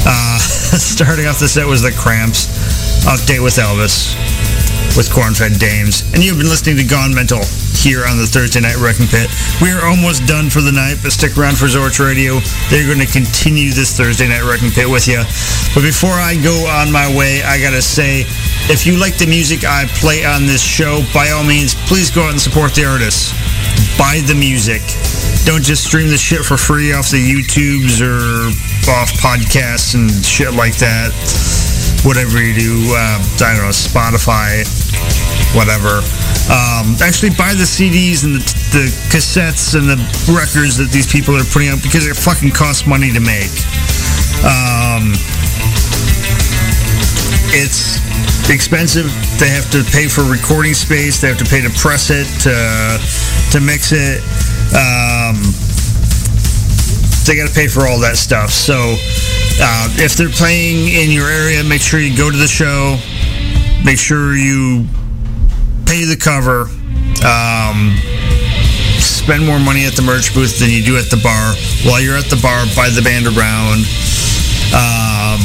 Uh, 0.06 0.38
starting 0.78 1.26
off 1.26 1.38
the 1.38 1.48
set 1.48 1.66
was 1.66 1.82
the 1.82 1.92
Cramps, 1.92 2.46
Update 3.06 3.42
with 3.42 3.54
Elvis, 3.54 4.14
with 4.98 5.14
Corn-Fed 5.14 5.62
Dames, 5.62 6.02
and 6.10 6.26
you've 6.26 6.42
been 6.42 6.50
listening 6.50 6.74
to 6.74 6.82
Gone 6.82 7.14
Mental 7.14 7.38
here 7.78 8.02
on 8.02 8.18
the 8.18 8.26
Thursday 8.26 8.58
Night 8.58 8.74
Wrecking 8.82 9.06
Pit. 9.06 9.30
We 9.62 9.70
are 9.70 9.86
almost 9.86 10.26
done 10.26 10.50
for 10.50 10.58
the 10.58 10.74
night, 10.74 10.98
but 11.06 11.14
stick 11.14 11.38
around 11.38 11.54
for 11.54 11.70
Zorch 11.70 12.02
Radio. 12.02 12.42
They're 12.66 12.90
going 12.90 12.98
to 12.98 13.06
continue 13.06 13.70
this 13.70 13.94
Thursday 13.94 14.26
Night 14.26 14.42
Wrecking 14.42 14.74
Pit 14.74 14.90
with 14.90 15.06
you. 15.06 15.22
But 15.70 15.86
before 15.86 16.18
I 16.18 16.34
go 16.42 16.66
on 16.66 16.90
my 16.90 17.06
way, 17.14 17.46
I 17.46 17.62
got 17.62 17.78
to 17.78 17.82
say, 17.82 18.26
if 18.66 18.90
you 18.90 18.98
like 18.98 19.14
the 19.22 19.30
music 19.30 19.62
I 19.62 19.86
play 20.02 20.26
on 20.26 20.50
this 20.50 20.66
show, 20.66 21.06
by 21.14 21.30
all 21.30 21.46
means, 21.46 21.78
please 21.86 22.10
go 22.10 22.26
out 22.26 22.34
and 22.34 22.42
support 22.42 22.74
the 22.74 22.82
artists. 22.82 23.30
Buy 23.94 24.18
the 24.26 24.34
music. 24.34 24.82
Don't 25.46 25.62
just 25.62 25.86
stream 25.86 26.10
the 26.10 26.18
shit 26.18 26.42
for 26.42 26.58
free 26.58 26.90
off 26.90 27.14
the 27.14 27.22
YouTubes 27.22 28.02
or 28.02 28.50
off 28.90 29.14
podcasts 29.22 29.94
and 29.94 30.10
shit 30.26 30.50
like 30.58 30.74
that. 30.82 31.14
Whatever 32.06 32.40
you 32.40 32.54
do, 32.54 32.74
uh, 32.94 33.18
I 33.42 33.54
don't 33.58 33.66
know, 33.66 33.74
Spotify, 33.74 34.62
whatever. 35.54 35.98
Um, 36.48 36.96
actually, 37.02 37.30
buy 37.34 37.52
the 37.52 37.66
CDs 37.66 38.24
and 38.24 38.36
the, 38.36 38.42
the 38.72 38.84
cassettes 39.10 39.74
and 39.74 39.88
the 39.88 39.98
records 40.32 40.78
that 40.78 40.90
these 40.90 41.10
people 41.10 41.36
are 41.36 41.44
putting 41.52 41.68
out 41.68 41.82
because 41.82 42.06
it 42.06 42.16
fucking 42.16 42.52
costs 42.52 42.86
money 42.86 43.12
to 43.12 43.20
make. 43.20 43.52
Um, 44.46 45.12
it's 47.52 47.98
expensive. 48.48 49.10
They 49.38 49.50
have 49.50 49.68
to 49.72 49.82
pay 49.92 50.08
for 50.08 50.22
recording 50.22 50.74
space. 50.74 51.20
They 51.20 51.28
have 51.28 51.38
to 51.38 51.48
pay 51.48 51.60
to 51.60 51.70
press 51.70 52.10
it, 52.10 52.26
to 52.46 52.54
to 53.52 53.60
mix 53.60 53.92
it. 53.92 54.22
Um, 54.72 55.42
they 57.28 57.36
got 57.36 57.48
to 57.48 57.54
pay 57.54 57.68
for 57.68 57.86
all 57.86 58.00
that 58.00 58.16
stuff. 58.16 58.50
So 58.50 58.96
uh, 59.60 59.88
if 59.98 60.14
they're 60.14 60.28
playing 60.28 60.88
in 60.88 61.10
your 61.10 61.28
area, 61.28 61.62
make 61.64 61.80
sure 61.80 62.00
you 62.00 62.16
go 62.16 62.30
to 62.30 62.36
the 62.36 62.46
show. 62.46 62.98
Make 63.84 63.98
sure 63.98 64.34
you 64.34 64.86
pay 65.86 66.04
the 66.04 66.16
cover. 66.18 66.70
Um, 67.24 67.96
spend 69.00 69.46
more 69.46 69.58
money 69.58 69.84
at 69.86 69.94
the 69.94 70.02
merch 70.02 70.34
booth 70.34 70.58
than 70.58 70.70
you 70.70 70.82
do 70.84 70.96
at 70.96 71.10
the 71.10 71.20
bar. 71.22 71.54
While 71.84 72.00
you're 72.00 72.16
at 72.16 72.30
the 72.30 72.38
bar, 72.38 72.66
buy 72.74 72.90
the 72.90 73.02
band 73.02 73.26
around. 73.26 73.82
Um, 74.74 75.40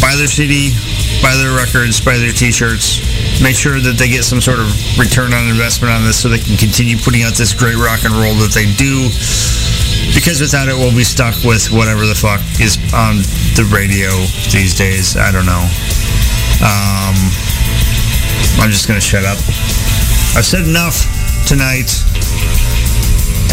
buy 0.00 0.18
their 0.18 0.28
CD, 0.28 0.74
buy 1.22 1.36
their 1.36 1.56
records, 1.56 2.00
buy 2.00 2.18
their 2.18 2.32
t-shirts. 2.32 3.00
Make 3.40 3.56
sure 3.56 3.80
that 3.80 3.96
they 3.98 4.08
get 4.08 4.24
some 4.24 4.40
sort 4.40 4.58
of 4.58 4.68
return 4.98 5.32
on 5.32 5.48
investment 5.48 5.92
on 5.92 6.04
this 6.04 6.20
so 6.20 6.28
they 6.28 6.40
can 6.40 6.56
continue 6.56 6.96
putting 6.96 7.22
out 7.22 7.34
this 7.34 7.52
great 7.52 7.76
rock 7.76 8.04
and 8.04 8.12
roll 8.12 8.34
that 8.42 8.52
they 8.52 8.66
do. 8.74 9.08
Because 10.14 10.40
without 10.40 10.68
it, 10.68 10.74
we'll 10.74 10.94
be 10.94 11.04
stuck 11.04 11.34
with 11.42 11.70
whatever 11.70 12.06
the 12.06 12.14
fuck 12.14 12.40
is 12.60 12.76
on 12.92 13.22
the 13.58 13.64
radio 13.72 14.10
these 14.52 14.74
days. 14.74 15.16
I 15.16 15.32
don't 15.32 15.46
know. 15.46 15.64
Um, 16.62 17.16
I'm 18.60 18.70
just 18.70 18.86
to 18.88 19.00
shut 19.00 19.24
up. 19.24 19.38
I've 20.36 20.44
said 20.44 20.68
enough 20.68 21.04
tonight. 21.46 21.88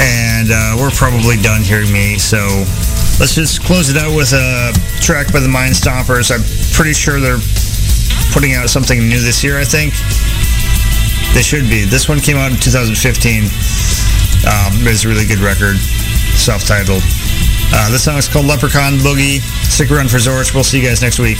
And 0.01 0.49
uh, 0.49 0.75
we're 0.79 0.91
probably 0.91 1.37
done 1.37 1.61
hearing 1.61 1.91
me, 1.93 2.17
so 2.17 2.41
let's 3.21 3.35
just 3.35 3.63
close 3.63 3.89
it 3.89 3.97
out 3.97 4.15
with 4.15 4.33
a 4.33 4.73
track 4.99 5.31
by 5.31 5.39
the 5.39 5.47
Mind 5.47 5.75
Stompers. 5.75 6.33
I'm 6.33 6.41
pretty 6.73 6.93
sure 6.93 7.19
they're 7.19 7.39
putting 8.33 8.53
out 8.53 8.69
something 8.69 8.97
new 8.97 9.21
this 9.21 9.43
year, 9.43 9.59
I 9.59 9.63
think. 9.63 9.93
They 11.37 11.41
should 11.41 11.69
be. 11.69 11.85
This 11.85 12.09
one 12.09 12.19
came 12.19 12.37
out 12.37 12.51
in 12.51 12.57
2015. 12.57 13.45
Um, 14.43 14.81
it's 14.89 15.05
a 15.05 15.07
really 15.07 15.25
good 15.25 15.39
record, 15.39 15.77
self-titled. 16.35 17.03
Uh, 17.73 17.89
this 17.91 18.03
song 18.03 18.17
is 18.17 18.27
called 18.27 18.45
Leprechaun 18.45 18.99
Boogie. 18.99 19.41
Stick 19.69 19.91
around 19.91 20.11
for 20.11 20.17
Zorch. 20.17 20.53
We'll 20.53 20.63
see 20.63 20.81
you 20.81 20.87
guys 20.87 21.01
next 21.01 21.19
week. 21.19 21.37